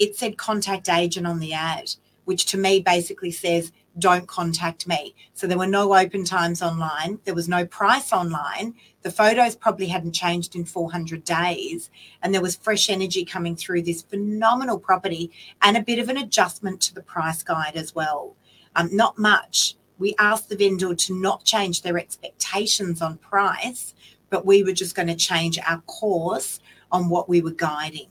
It 0.00 0.16
said 0.16 0.38
contact 0.38 0.88
agent 0.88 1.26
on 1.26 1.38
the 1.38 1.52
ad, 1.52 1.94
which 2.28 2.44
to 2.44 2.58
me 2.58 2.78
basically 2.78 3.30
says 3.30 3.72
don't 3.98 4.28
contact 4.28 4.86
me. 4.86 5.14
So 5.32 5.46
there 5.46 5.56
were 5.56 5.66
no 5.66 5.96
open 5.96 6.26
times 6.26 6.60
online. 6.60 7.18
There 7.24 7.34
was 7.34 7.48
no 7.48 7.64
price 7.64 8.12
online. 8.12 8.74
The 9.00 9.10
photos 9.10 9.56
probably 9.56 9.86
hadn't 9.86 10.12
changed 10.12 10.54
in 10.54 10.66
400 10.66 11.24
days. 11.24 11.88
And 12.22 12.34
there 12.34 12.42
was 12.42 12.54
fresh 12.54 12.90
energy 12.90 13.24
coming 13.24 13.56
through 13.56 13.80
this 13.80 14.02
phenomenal 14.02 14.78
property 14.78 15.30
and 15.62 15.74
a 15.74 15.82
bit 15.82 15.98
of 15.98 16.10
an 16.10 16.18
adjustment 16.18 16.82
to 16.82 16.94
the 16.94 17.02
price 17.02 17.42
guide 17.42 17.76
as 17.76 17.94
well. 17.94 18.36
Um, 18.76 18.94
not 18.94 19.18
much. 19.18 19.76
We 19.98 20.14
asked 20.18 20.50
the 20.50 20.56
vendor 20.56 20.94
to 20.94 21.20
not 21.20 21.44
change 21.46 21.80
their 21.80 21.96
expectations 21.96 23.00
on 23.00 23.16
price, 23.16 23.94
but 24.28 24.44
we 24.44 24.62
were 24.62 24.72
just 24.72 24.94
going 24.94 25.08
to 25.08 25.16
change 25.16 25.58
our 25.66 25.80
course 25.86 26.60
on 26.92 27.08
what 27.08 27.26
we 27.26 27.40
were 27.40 27.52
guiding. 27.52 28.08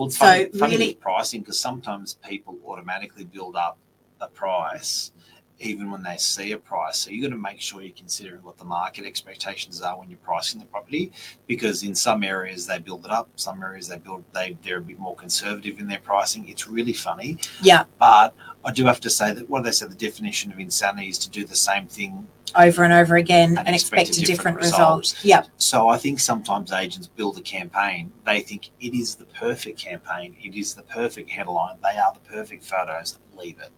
Well, 0.00 0.06
it's 0.06 0.16
So, 0.16 0.24
funny, 0.24 0.44
funny 0.58 0.72
really- 0.76 0.86
with 0.92 1.00
pricing 1.00 1.40
because 1.42 1.60
sometimes 1.60 2.14
people 2.26 2.58
automatically 2.66 3.26
build 3.26 3.54
up 3.54 3.76
a 4.22 4.28
price 4.28 5.12
even 5.60 5.90
when 5.90 6.02
they 6.02 6.16
see 6.16 6.52
a 6.52 6.58
price. 6.58 6.98
So 6.98 7.10
you've 7.10 7.22
got 7.30 7.36
to 7.36 7.40
make 7.40 7.60
sure 7.60 7.82
you're 7.82 7.92
considering 7.92 8.42
what 8.42 8.56
the 8.56 8.64
market 8.64 9.04
expectations 9.04 9.80
are 9.82 9.98
when 9.98 10.08
you're 10.08 10.18
pricing 10.18 10.58
the 10.58 10.66
property, 10.66 11.12
because 11.46 11.82
in 11.82 11.94
some 11.94 12.24
areas 12.24 12.66
they 12.66 12.78
build 12.78 13.04
it 13.04 13.10
up, 13.10 13.28
some 13.36 13.62
areas 13.62 13.86
they 13.86 13.98
build 13.98 14.24
they 14.32 14.56
they're 14.64 14.78
a 14.78 14.82
bit 14.82 14.98
more 14.98 15.14
conservative 15.14 15.78
in 15.78 15.86
their 15.86 16.00
pricing. 16.00 16.48
It's 16.48 16.66
really 16.66 16.92
funny, 16.94 17.38
Yeah, 17.62 17.84
but 17.98 18.34
I 18.64 18.72
do 18.72 18.84
have 18.86 19.00
to 19.00 19.10
say 19.10 19.32
that 19.32 19.48
what 19.48 19.60
do 19.60 19.64
they 19.64 19.72
say 19.72 19.86
the 19.86 19.94
definition 19.94 20.50
of 20.50 20.58
insanity 20.58 21.08
is 21.08 21.18
to 21.18 21.30
do 21.30 21.44
the 21.44 21.56
same 21.56 21.86
thing 21.86 22.26
over 22.56 22.82
and 22.82 22.92
over 22.92 23.14
again 23.16 23.50
And 23.50 23.58
and, 23.68 23.76
expect 23.76 24.08
expect, 24.08 24.08
a 24.24 24.26
different, 24.26 24.58
different 24.58 24.74
result. 24.74 25.00
result. 25.02 25.24
Yeah, 25.24 25.42
So 25.56 25.88
I 25.88 25.98
think 25.98 26.18
sometimes 26.18 26.72
agents 26.72 27.06
build 27.06 27.38
a 27.38 27.42
campaign. 27.42 28.10
They 28.26 28.40
think 28.40 28.70
it 28.80 28.92
is 28.92 29.14
the 29.14 29.26
perfect 29.26 29.78
campaign. 29.78 30.34
It 30.42 30.56
is 30.56 30.74
the 30.74 30.82
perfect 30.82 31.30
headline. 31.30 31.76
They 31.80 31.96
are 31.96 32.12
the 32.12 32.28
perfect 32.28 32.64
photos. 32.64 33.18
Leave 33.36 33.60
it. 33.60 33.70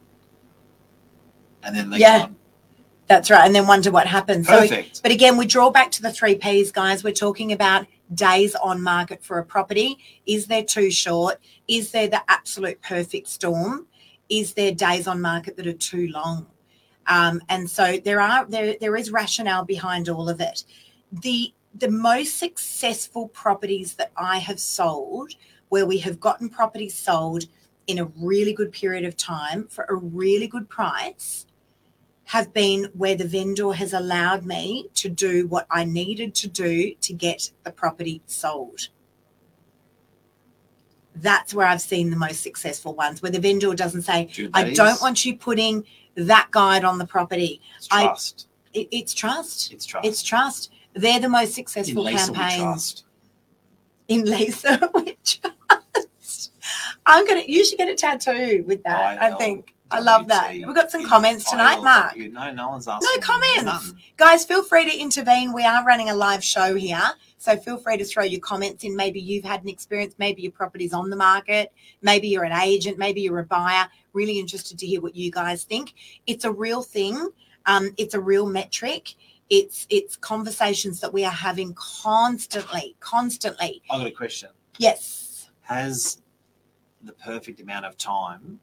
And 1.63 1.77
then 1.77 1.91
they 1.91 1.99
Yeah. 1.99 2.25
on, 2.25 2.37
that's 3.07 3.31
right. 3.31 3.45
And 3.45 3.55
then 3.55 3.67
wonder 3.67 3.91
what 3.91 4.07
happens. 4.07 4.47
So 4.47 4.61
perfect. 4.61 5.03
But 5.03 5.13
again, 5.13 5.37
we 5.37 5.47
draw 5.47 5.71
back 5.71 5.91
to 5.93 6.03
the 6.03 6.13
three 6.13 6.35
P's, 6.35 6.73
guys. 6.73 7.05
We're 7.05 7.13
talking 7.13 7.53
about 7.53 7.87
days 8.15 8.55
on 8.55 8.83
market 8.83 9.25
for 9.25 9.39
a 9.39 9.45
property. 9.45 9.99
Is 10.27 10.47
there 10.47 10.63
too 10.63 10.91
short? 10.91 11.39
Is 11.69 11.91
there 11.93 12.09
the 12.09 12.23
absolute 12.29 12.81
perfect 12.83 13.29
storm? 13.29 13.87
Is 14.29 14.55
there 14.55 14.73
days 14.73 15.07
on 15.07 15.21
market 15.21 15.57
that 15.57 15.67
are 15.67 15.73
too 15.73 16.09
long? 16.09 16.47
Um, 17.07 17.43
and 17.49 17.69
so 17.69 17.99
there 18.05 18.21
are 18.21 18.47
there 18.47 18.77
there 18.81 18.97
is 18.97 19.11
rationale 19.11 19.65
behind 19.65 20.09
all 20.09 20.29
of 20.29 20.41
it. 20.41 20.65
The 21.11 21.53
the 21.75 21.91
most 21.91 22.39
successful 22.39 23.29
properties 23.29 23.95
that 23.95 24.13
I 24.17 24.39
have 24.39 24.61
sold, 24.61 25.33
where 25.71 25.87
we 25.87 25.99
have 25.99 26.21
gotten 26.21 26.49
properties 26.49 26.95
sold 26.95 27.47
in 27.87 27.99
a 27.99 28.05
really 28.17 28.53
good 28.53 28.73
period 28.73 29.05
of 29.05 29.17
time 29.17 29.67
for 29.69 29.85
a 29.89 29.95
really 29.95 30.47
good 30.47 30.69
price, 30.69 31.47
have 32.33 32.51
been 32.55 32.89
where 32.95 33.15
the 33.15 33.27
vendor 33.27 33.73
has 33.73 33.93
allowed 33.93 34.47
me 34.47 34.89
to 34.95 35.11
do 35.11 35.47
what 35.49 35.67
I 35.71 35.85
needed 35.85 36.35
to 36.37 36.49
do 36.49 36.95
to 36.95 37.13
get 37.13 37.51
the 37.63 37.71
property 37.71 38.23
sold. 38.25 38.89
That's 41.17 41.53
where 41.53 41.67
I've 41.67 41.83
seen 41.83 42.09
the 42.09 42.17
most 42.17 42.43
successful 42.43 42.95
ones, 42.95 43.21
where 43.21 43.31
the 43.31 43.39
vendor 43.39 43.75
doesn't 43.75 44.01
say, 44.01 44.31
I 44.55 44.71
don't 44.71 44.99
want 45.03 45.27
you 45.27 45.37
putting 45.37 45.85
that 46.15 46.49
guide 46.53 46.85
on 46.85 46.97
the 46.97 47.07
property. 47.07 47.61
It's 47.77 47.89
I- 47.91 48.05
trust. 48.05 48.47
It, 48.73 48.89
it's 48.91 49.13
trust. 49.13 49.71
It's 49.71 49.85
trust. 49.85 50.07
It's 50.07 50.23
trust. 50.23 50.73
They're 50.95 51.21
the 51.21 51.29
most 51.29 51.49
In 51.49 51.53
successful 51.53 52.05
Lisa, 52.05 52.33
we 52.33 52.39
campaigns 52.39 52.63
trust. 52.63 53.05
in 54.09 54.25
Lisa. 54.25 54.79
Trust. 55.23 56.53
I'm 57.05 57.27
gonna. 57.27 57.43
You 57.47 57.63
should 57.67 57.77
get 57.77 57.91
a 57.91 57.95
tattoo 57.95 58.65
with 58.67 58.83
that. 58.85 59.21
I, 59.23 59.29
IL, 59.29 59.37
think. 59.37 59.75
I 59.93 60.01
love 60.01 60.29
that. 60.29 60.53
We've 60.55 60.75
got 60.75 60.91
some 60.91 61.05
comments 61.07 61.49
tonight, 61.51 61.83
Mark. 61.83 62.17
No, 62.17 62.53
no 62.53 62.69
one's 62.71 62.89
asking. 62.89 63.09
No 63.15 63.21
comments. 63.21 63.95
Guys, 64.17 64.45
feel 64.45 64.63
free 64.63 64.85
to 64.91 64.97
intervene. 64.97 65.53
We 65.53 65.65
are 65.65 65.85
running 65.85 66.11
a 66.11 66.15
live 66.15 66.43
show 66.43 66.75
here. 66.75 67.03
So 67.39 67.57
feel 67.57 67.77
free 67.77 67.97
to 67.97 68.05
throw 68.05 68.23
your 68.23 68.41
comments 68.41 68.85
in. 68.85 68.95
Maybe 68.95 69.21
you've 69.21 69.45
had 69.45 69.63
an 69.63 69.69
experience, 69.69 70.15
maybe 70.17 70.43
your 70.43 70.53
property's 70.53 70.93
on 70.93 71.11
the 71.11 71.17
market, 71.17 71.73
maybe 72.01 72.29
you're 72.29 72.45
an 72.45 72.53
agent, 72.53 72.99
maybe 72.99 73.21
you're 73.21 73.41
a 73.41 73.45
buyer. 73.45 73.89
Really 74.13 74.39
interested 74.39 74.79
to 74.79 74.87
hear 74.87 75.01
what 75.01 75.17
you 75.17 75.31
guys 75.33 75.65
think. 75.65 75.95
It's 76.29 76.45
a 76.45 76.53
real 76.53 76.83
thing. 76.83 77.31
Um, 77.67 77.95
it's 77.97 78.15
a 78.15 78.21
real 78.21 78.47
metric. 78.47 79.15
It's 79.51 79.89
it's 79.91 80.17
conversations 80.17 81.01
that 81.01 81.13
we 81.13 81.25
are 81.25 81.33
having 81.33 81.75
constantly, 81.75 82.95
constantly. 83.01 83.83
I've 83.91 84.01
got 84.01 84.07
a 84.07 84.13
question. 84.13 84.51
Yes. 84.79 85.51
Has 85.63 86.23
the 87.03 87.13
perfect 87.13 87.61
amount 87.61 87.87
of 87.87 87.97
time 87.99 88.61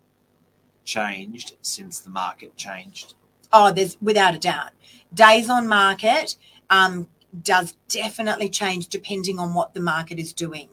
changed 0.89 1.53
since 1.61 1.99
the 1.99 2.09
market 2.09 2.57
changed? 2.57 3.13
Oh, 3.53 3.71
there's 3.71 3.97
without 4.01 4.35
a 4.35 4.39
doubt. 4.39 4.71
Days 5.13 5.49
on 5.49 5.67
market 5.67 6.35
um, 6.69 7.07
does 7.43 7.75
definitely 7.87 8.49
change 8.49 8.87
depending 8.87 9.39
on 9.39 9.53
what 9.53 9.73
the 9.73 9.79
market 9.79 10.19
is 10.19 10.33
doing. 10.33 10.69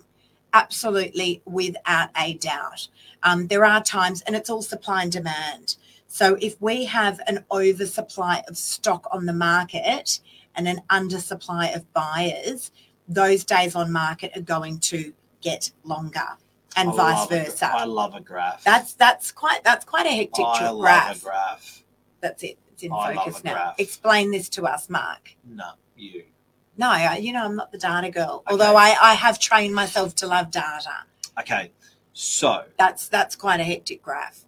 Absolutely, 0.53 1.43
without 1.45 2.09
a 2.17 2.35
doubt. 2.35 2.89
Um, 3.23 3.47
there 3.49 3.65
are 3.65 3.83
times, 3.83 4.23
and 4.23 4.35
it's 4.35 4.49
all 4.49 4.63
supply 4.63 5.03
and 5.03 5.13
demand. 5.13 5.77
So 6.09 6.39
if 6.41 6.61
we 6.63 6.87
have 6.87 7.21
an 7.27 7.45
oversupply 7.51 8.43
of 8.49 8.57
stock 8.57 9.07
on 9.13 9.27
the 9.27 9.35
market 9.35 10.21
and 10.55 10.67
an 10.67 10.81
undersupply 10.89 11.77
of 11.77 11.93
buyers, 11.93 12.71
those 13.07 13.45
days 13.45 13.75
on 13.75 13.93
market 13.93 14.35
are 14.35 14.41
going 14.41 14.79
to 14.79 15.13
get 15.43 15.73
longer 15.85 16.39
and 16.77 16.91
I 16.91 16.93
vice 16.93 17.25
a- 17.27 17.29
versa. 17.29 17.71
I 17.73 17.85
love 17.85 18.15
a 18.15 18.21
graph. 18.21 18.63
That's 18.65 18.93
that's 18.95 19.33
quite 19.33 19.65
that's 19.65 19.85
quite 19.85 20.07
a 20.07 20.11
hectic 20.11 20.45
graph. 20.45 20.61
I 20.63 20.69
love 20.71 20.81
graph. 20.81 21.21
a 21.21 21.25
graph. 21.25 21.83
That's 22.21 22.43
it. 22.43 22.59
It's 22.73 22.83
in 22.83 22.93
I 22.93 23.15
focus 23.15 23.43
now. 23.45 23.53
graph. 23.55 23.81
Explain 23.81 24.31
this 24.31 24.49
to 24.51 24.65
us, 24.65 24.89
Mark. 24.91 25.35
No, 25.45 25.71
you. 25.97 26.25
No, 26.79 26.91
I, 26.91 27.17
you 27.17 27.33
know 27.33 27.45
I'm 27.45 27.57
not 27.57 27.73
the 27.73 27.79
data 27.79 28.11
girl. 28.11 28.43
Okay. 28.47 28.53
Although 28.53 28.77
I, 28.77 28.95
I 29.01 29.15
have 29.15 29.39
trained 29.39 29.75
myself 29.75 30.15
to 30.17 30.27
love 30.27 30.51
data. 30.51 30.91
Okay, 31.41 31.73
so 32.13 32.65
That's 32.79 33.09
that's 33.09 33.35
quite 33.37 33.61
a 33.61 33.65
hectic 33.65 34.03
graph. 34.03 34.45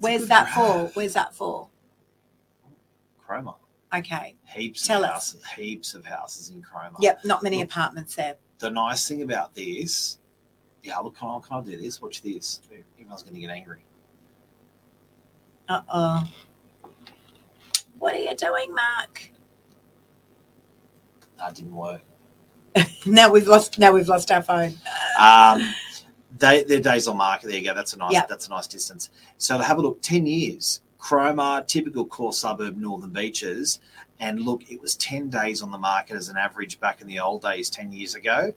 Where's 0.00 0.28
that 0.28 0.44
graph. 0.54 0.54
for? 0.54 0.98
Where's 0.98 1.12
that 1.14 1.34
for? 1.34 1.68
Cromer. 3.18 3.54
Okay. 3.94 4.36
Heaps 4.46 4.86
Tell 4.86 5.04
of 5.04 5.10
us. 5.10 5.32
houses. 5.32 5.46
Heaps 5.56 5.94
of 5.94 6.06
houses 6.06 6.50
in 6.50 6.62
Cromer. 6.62 6.96
Yep. 7.00 7.24
Not 7.24 7.42
many 7.42 7.58
Look. 7.58 7.66
apartments 7.66 8.14
there. 8.14 8.36
The 8.58 8.70
nice 8.70 9.06
thing 9.08 9.22
about 9.22 9.54
this, 9.54 10.18
yeah. 10.82 10.98
Look, 10.98 11.16
can 11.16 11.28
I, 11.28 11.40
can 11.46 11.58
I 11.58 11.60
do 11.62 11.76
this? 11.76 12.00
Watch 12.00 12.22
this. 12.22 12.60
Everyone's 12.98 13.22
going 13.22 13.34
to 13.34 13.40
get 13.40 13.50
angry. 13.50 13.84
Uh 15.68 15.82
oh. 15.92 16.28
What 17.98 18.14
are 18.14 18.18
you 18.18 18.34
doing, 18.34 18.74
Mark? 18.74 19.30
That 21.38 21.54
didn't 21.54 21.74
work. 21.74 22.02
Now 23.06 23.30
we've 23.30 23.46
lost. 23.46 23.78
Now 23.78 23.92
we've 23.92 24.08
lost 24.08 24.30
our 24.30 24.42
phone. 24.42 24.74
Um, 25.18 25.74
they, 26.36 26.64
their 26.64 26.80
days 26.80 27.08
on 27.08 27.16
market. 27.16 27.48
There 27.48 27.56
you 27.56 27.64
go. 27.64 27.74
That's 27.74 27.94
a 27.94 27.98
nice. 27.98 28.12
Yeah. 28.12 28.26
That's 28.28 28.46
a 28.48 28.50
nice 28.50 28.66
distance. 28.66 29.10
So 29.38 29.58
have 29.58 29.78
a 29.78 29.80
look. 29.80 30.02
Ten 30.02 30.26
years. 30.26 30.80
Cromer, 30.98 31.62
typical 31.66 32.04
core 32.04 32.32
suburb, 32.32 32.76
Northern 32.76 33.10
Beaches, 33.10 33.78
and 34.18 34.40
look, 34.40 34.68
it 34.70 34.80
was 34.80 34.96
ten 34.96 35.30
days 35.30 35.62
on 35.62 35.70
the 35.70 35.78
market 35.78 36.16
as 36.16 36.28
an 36.28 36.36
average 36.36 36.80
back 36.80 37.00
in 37.00 37.06
the 37.06 37.20
old 37.20 37.42
days, 37.42 37.70
ten 37.70 37.92
years 37.92 38.14
ago. 38.14 38.52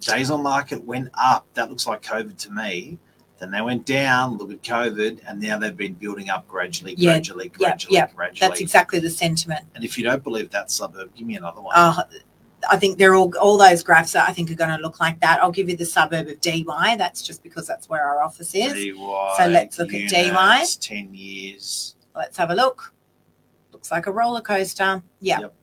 Days 0.00 0.30
on 0.30 0.42
market 0.42 0.84
went 0.84 1.08
up. 1.14 1.46
That 1.54 1.70
looks 1.70 1.86
like 1.86 2.02
COVID 2.02 2.36
to 2.38 2.50
me. 2.50 2.98
Then 3.38 3.50
they 3.50 3.62
went 3.62 3.84
down. 3.86 4.38
Look 4.38 4.52
at 4.52 4.62
COVID, 4.62 5.20
and 5.26 5.40
now 5.40 5.58
they've 5.58 5.76
been 5.76 5.94
building 5.94 6.30
up 6.30 6.46
gradually, 6.46 6.94
Yeah, 6.96 7.12
gradually, 7.12 7.50
yeah, 7.58 7.68
gradually, 7.68 7.94
yeah. 7.94 8.06
gradually. 8.14 8.48
That's 8.48 8.60
exactly 8.60 8.98
the 9.00 9.10
sentiment. 9.10 9.66
and 9.74 9.82
if 9.84 9.98
you 9.98 10.04
don't 10.04 10.22
believe 10.22 10.50
that 10.50 10.70
suburb, 10.70 11.14
give 11.14 11.26
me 11.26 11.36
another 11.36 11.60
one. 11.60 11.74
Uh, 11.74 12.04
I 12.70 12.76
think 12.78 12.96
they're 12.96 13.14
all 13.14 13.32
all 13.38 13.58
those 13.58 13.82
graphs. 13.82 14.14
I 14.14 14.32
think 14.32 14.50
are 14.50 14.54
going 14.54 14.74
to 14.74 14.82
look 14.82 15.00
like 15.00 15.20
that. 15.20 15.42
I'll 15.42 15.52
give 15.52 15.68
you 15.68 15.76
the 15.76 15.84
suburb 15.84 16.28
of 16.28 16.40
Dee 16.40 16.62
Why. 16.62 16.96
That's 16.96 17.22
just 17.22 17.42
because 17.42 17.66
that's 17.66 17.88
where 17.88 18.02
our 18.06 18.22
office 18.22 18.54
is. 18.54 18.72
Dee 18.72 18.92
Why, 18.92 19.34
So 19.36 19.46
let's 19.48 19.78
look 19.78 19.92
at 19.92 20.08
Dee 20.08 20.30
Why. 20.30 20.64
Ten 20.80 21.12
years. 21.12 21.96
Let's 22.14 22.36
have 22.38 22.50
a 22.50 22.54
look. 22.54 22.94
Looks 23.72 23.90
like 23.90 24.06
a 24.06 24.12
roller 24.12 24.40
coaster. 24.40 25.02
Yeah. 25.20 25.40
Yep. 25.40 25.54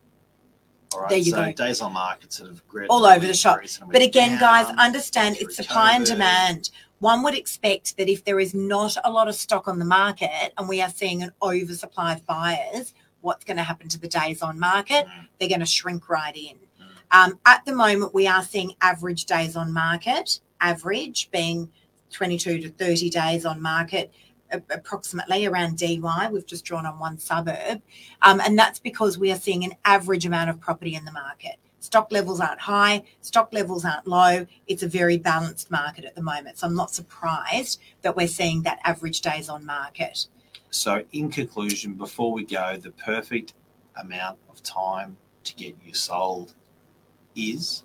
All 0.93 1.01
right. 1.01 1.10
There 1.10 1.17
you 1.17 1.32
so 1.32 1.45
go. 1.45 1.51
days 1.54 1.82
on 1.82 1.93
market 1.93 2.34
sort 2.34 2.49
of 2.49 2.67
grid- 2.67 2.89
All 2.89 3.06
over 3.06 3.25
the 3.25 3.34
shop. 3.34 3.62
But 3.91 4.01
again, 4.01 4.39
guys, 4.39 4.67
understand 4.77 5.38
it's 5.39 5.56
supply 5.56 5.93
and 5.95 6.06
demand. 6.06 6.69
One 6.99 7.23
would 7.23 7.34
expect 7.34 7.97
that 7.97 8.10
if 8.10 8.23
there 8.25 8.39
is 8.39 8.54
not 8.54 8.95
a 9.04 9.12
lot 9.12 9.27
of 9.27 9.36
stock 9.36 9.67
on 9.67 9.80
the 9.80 9.86
market 9.86 10.54
and 10.58 10.69
we 10.69 10.82
are 10.82 10.89
seeing 10.89 11.23
an 11.23 11.32
oversupply 11.41 12.13
of 12.13 12.25
buyers, 12.27 12.93
what's 13.21 13.43
going 13.43 13.58
to 13.58 13.63
happen 13.63 13.88
to 13.89 13.99
the 13.99 14.08
days 14.08 14.41
on 14.43 14.60
market? 14.60 15.08
Mm. 15.08 15.27
They're 15.39 15.49
going 15.49 15.62
to 15.62 15.65
shrink 15.65 16.10
right 16.10 16.36
in. 16.36 16.58
Mm. 16.80 16.88
Um, 17.12 17.39
at 17.45 17.65
the 17.65 17.73
moment, 17.73 18.13
we 18.13 18.27
are 18.27 18.43
seeing 18.43 18.73
average 18.82 19.25
days 19.25 19.56
on 19.56 19.73
market, 19.73 20.41
average 20.60 21.32
being 21.32 21.71
22 22.12 22.60
to 22.60 22.69
30 22.69 23.10
days 23.10 23.45
on 23.45 23.62
market, 23.62 24.13
approximately 24.52 25.46
around 25.46 25.78
Dee 25.78 26.00
Why. 26.00 26.30
We've 26.32 26.46
just 26.46 26.66
drawn 26.66 26.86
on 26.86 27.00
one 27.00 27.18
suburb. 27.18 27.82
Um, 28.22 28.40
and 28.42 28.58
that's 28.58 28.80
because 28.80 29.18
we 29.18 29.32
are 29.32 29.38
seeing 29.38 29.64
an 29.64 29.74
average 29.86 30.26
amount 30.26 30.50
of 30.50 30.60
property 30.60 30.96
in 30.96 31.06
the 31.06 31.12
market. 31.12 31.56
Stock 31.80 32.12
levels 32.12 32.40
aren't 32.40 32.60
high, 32.60 33.04
stock 33.22 33.52
levels 33.52 33.86
aren't 33.86 34.06
low. 34.06 34.46
It's 34.68 34.84
a 34.84 34.88
very 34.88 35.18
balanced 35.18 35.72
market 35.72 36.06
at 36.06 36.14
the 36.16 36.22
moment. 36.22 36.60
So 36.60 36.68
I'm 36.68 36.76
not 36.76 36.94
surprised 36.94 37.82
that 38.04 38.16
we're 38.16 38.28
seeing 38.28 38.62
that 38.64 38.80
average 38.84 39.22
days 39.22 39.50
on 39.50 39.66
market. 39.66 40.28
So, 40.70 41.04
in 41.12 41.30
conclusion, 41.30 41.96
before 41.96 42.32
we 42.32 42.46
go, 42.46 42.78
the 42.78 42.92
perfect 42.92 43.56
amount 43.98 44.38
of 44.50 44.62
time 44.64 45.18
to 45.44 45.56
get 45.56 45.76
you 45.84 45.94
sold 45.94 46.54
is 47.36 47.84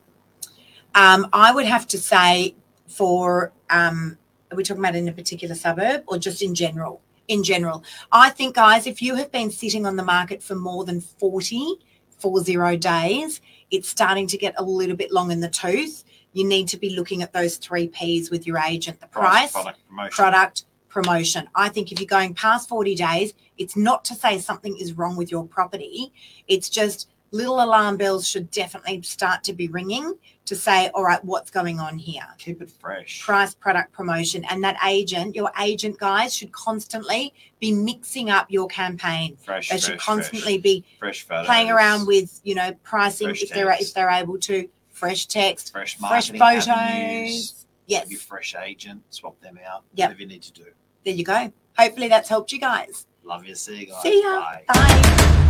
Um, 0.94 1.28
I 1.32 1.52
would 1.52 1.66
have 1.66 1.86
to 1.88 1.98
say 1.98 2.54
for 2.86 3.52
um, 3.70 4.18
are 4.50 4.56
we 4.56 4.62
talking 4.62 4.82
about 4.82 4.96
in 4.96 5.08
a 5.08 5.12
particular 5.12 5.54
suburb 5.54 6.04
or 6.06 6.18
just 6.18 6.42
in 6.42 6.54
general? 6.54 7.02
In 7.28 7.42
general, 7.42 7.82
I 8.12 8.30
think, 8.30 8.54
guys, 8.54 8.86
if 8.86 9.02
you 9.02 9.16
have 9.16 9.32
been 9.32 9.50
sitting 9.50 9.84
on 9.84 9.96
the 9.96 10.04
market 10.04 10.42
for 10.42 10.54
more 10.54 10.84
than 10.84 11.00
40, 11.00 11.74
four 12.18 12.40
zero 12.40 12.76
days, 12.76 13.40
it's 13.70 13.88
starting 13.88 14.26
to 14.28 14.38
get 14.38 14.54
a 14.58 14.62
little 14.62 14.96
bit 14.96 15.12
long 15.12 15.30
in 15.30 15.40
the 15.40 15.48
tooth. 15.48 16.04
You 16.32 16.44
need 16.44 16.68
to 16.68 16.76
be 16.76 16.90
looking 16.90 17.22
at 17.22 17.32
those 17.32 17.56
three 17.56 17.88
P's 17.88 18.30
with 18.30 18.46
your 18.46 18.58
agent: 18.58 19.00
the 19.00 19.06
price, 19.06 19.52
product, 19.52 19.88
promotion. 19.88 20.10
product, 20.14 20.64
promotion. 20.88 21.48
I 21.54 21.68
think 21.68 21.92
if 21.92 22.00
you're 22.00 22.06
going 22.06 22.34
past 22.34 22.68
40 22.68 22.94
days, 22.94 23.34
it's 23.58 23.76
not 23.76 24.04
to 24.06 24.14
say 24.14 24.38
something 24.38 24.76
is 24.76 24.92
wrong 24.92 25.16
with 25.16 25.30
your 25.30 25.46
property. 25.46 26.12
It's 26.46 26.68
just 26.68 27.08
little 27.30 27.62
alarm 27.62 27.96
bells 27.96 28.28
should 28.28 28.50
definitely 28.50 29.02
start 29.02 29.42
to 29.44 29.52
be 29.52 29.68
ringing 29.68 30.14
to 30.46 30.54
say, 30.54 30.90
all 30.94 31.02
right, 31.02 31.22
what's 31.24 31.50
going 31.50 31.80
on 31.80 31.98
here? 31.98 32.22
Keep 32.38 32.62
it 32.62 32.70
fresh. 32.70 33.20
Price, 33.22 33.54
product, 33.54 33.92
promotion. 33.92 34.44
And 34.48 34.62
that 34.62 34.76
agent, 34.86 35.34
your 35.34 35.50
agent 35.60 35.98
guys 35.98 36.34
should 36.34 36.52
constantly 36.52 37.34
be 37.58 37.72
mixing 37.72 38.30
up 38.30 38.46
your 38.48 38.68
campaign. 38.68 39.36
fresh. 39.42 39.70
They 39.70 39.78
should 39.78 39.94
fresh, 39.94 40.04
constantly 40.04 40.58
be 40.58 40.84
fresh, 40.98 41.22
fresh 41.22 41.38
photos. 41.38 41.46
playing 41.46 41.70
around 41.70 42.06
with, 42.06 42.40
you 42.44 42.54
know, 42.54 42.72
pricing 42.84 43.28
Fresh 43.28 43.42
if 43.42 43.50
they're 43.50 43.72
if 43.72 43.92
they're 43.92 44.10
able 44.10 44.38
to, 44.38 44.68
fresh 44.90 45.26
text, 45.26 45.72
fresh, 45.72 45.96
fresh 45.98 46.30
photos. 46.30 46.68
avenues, 46.68 47.66
Yes. 47.86 48.06
Maybe 48.08 48.16
fresh 48.16 48.54
agent, 48.60 49.02
swap 49.10 49.40
them 49.40 49.58
out. 49.64 49.84
Yep. 49.94 50.08
Whatever 50.08 50.20
you 50.22 50.28
need 50.28 50.42
to 50.42 50.52
do. 50.52 50.64
There 51.04 51.14
you 51.14 51.24
go. 51.24 51.52
Hopefully 51.78 52.08
that's 52.08 52.28
helped 52.28 52.50
you 52.52 52.58
guys. 52.58 53.06
Love 53.22 53.44
you. 53.44 53.54
See 53.54 53.80
you 53.80 53.86
guys. 53.86 54.02
See 54.02 54.22
ya. 54.22 54.40
Bye. 54.40 54.64
Bye. 54.68 55.42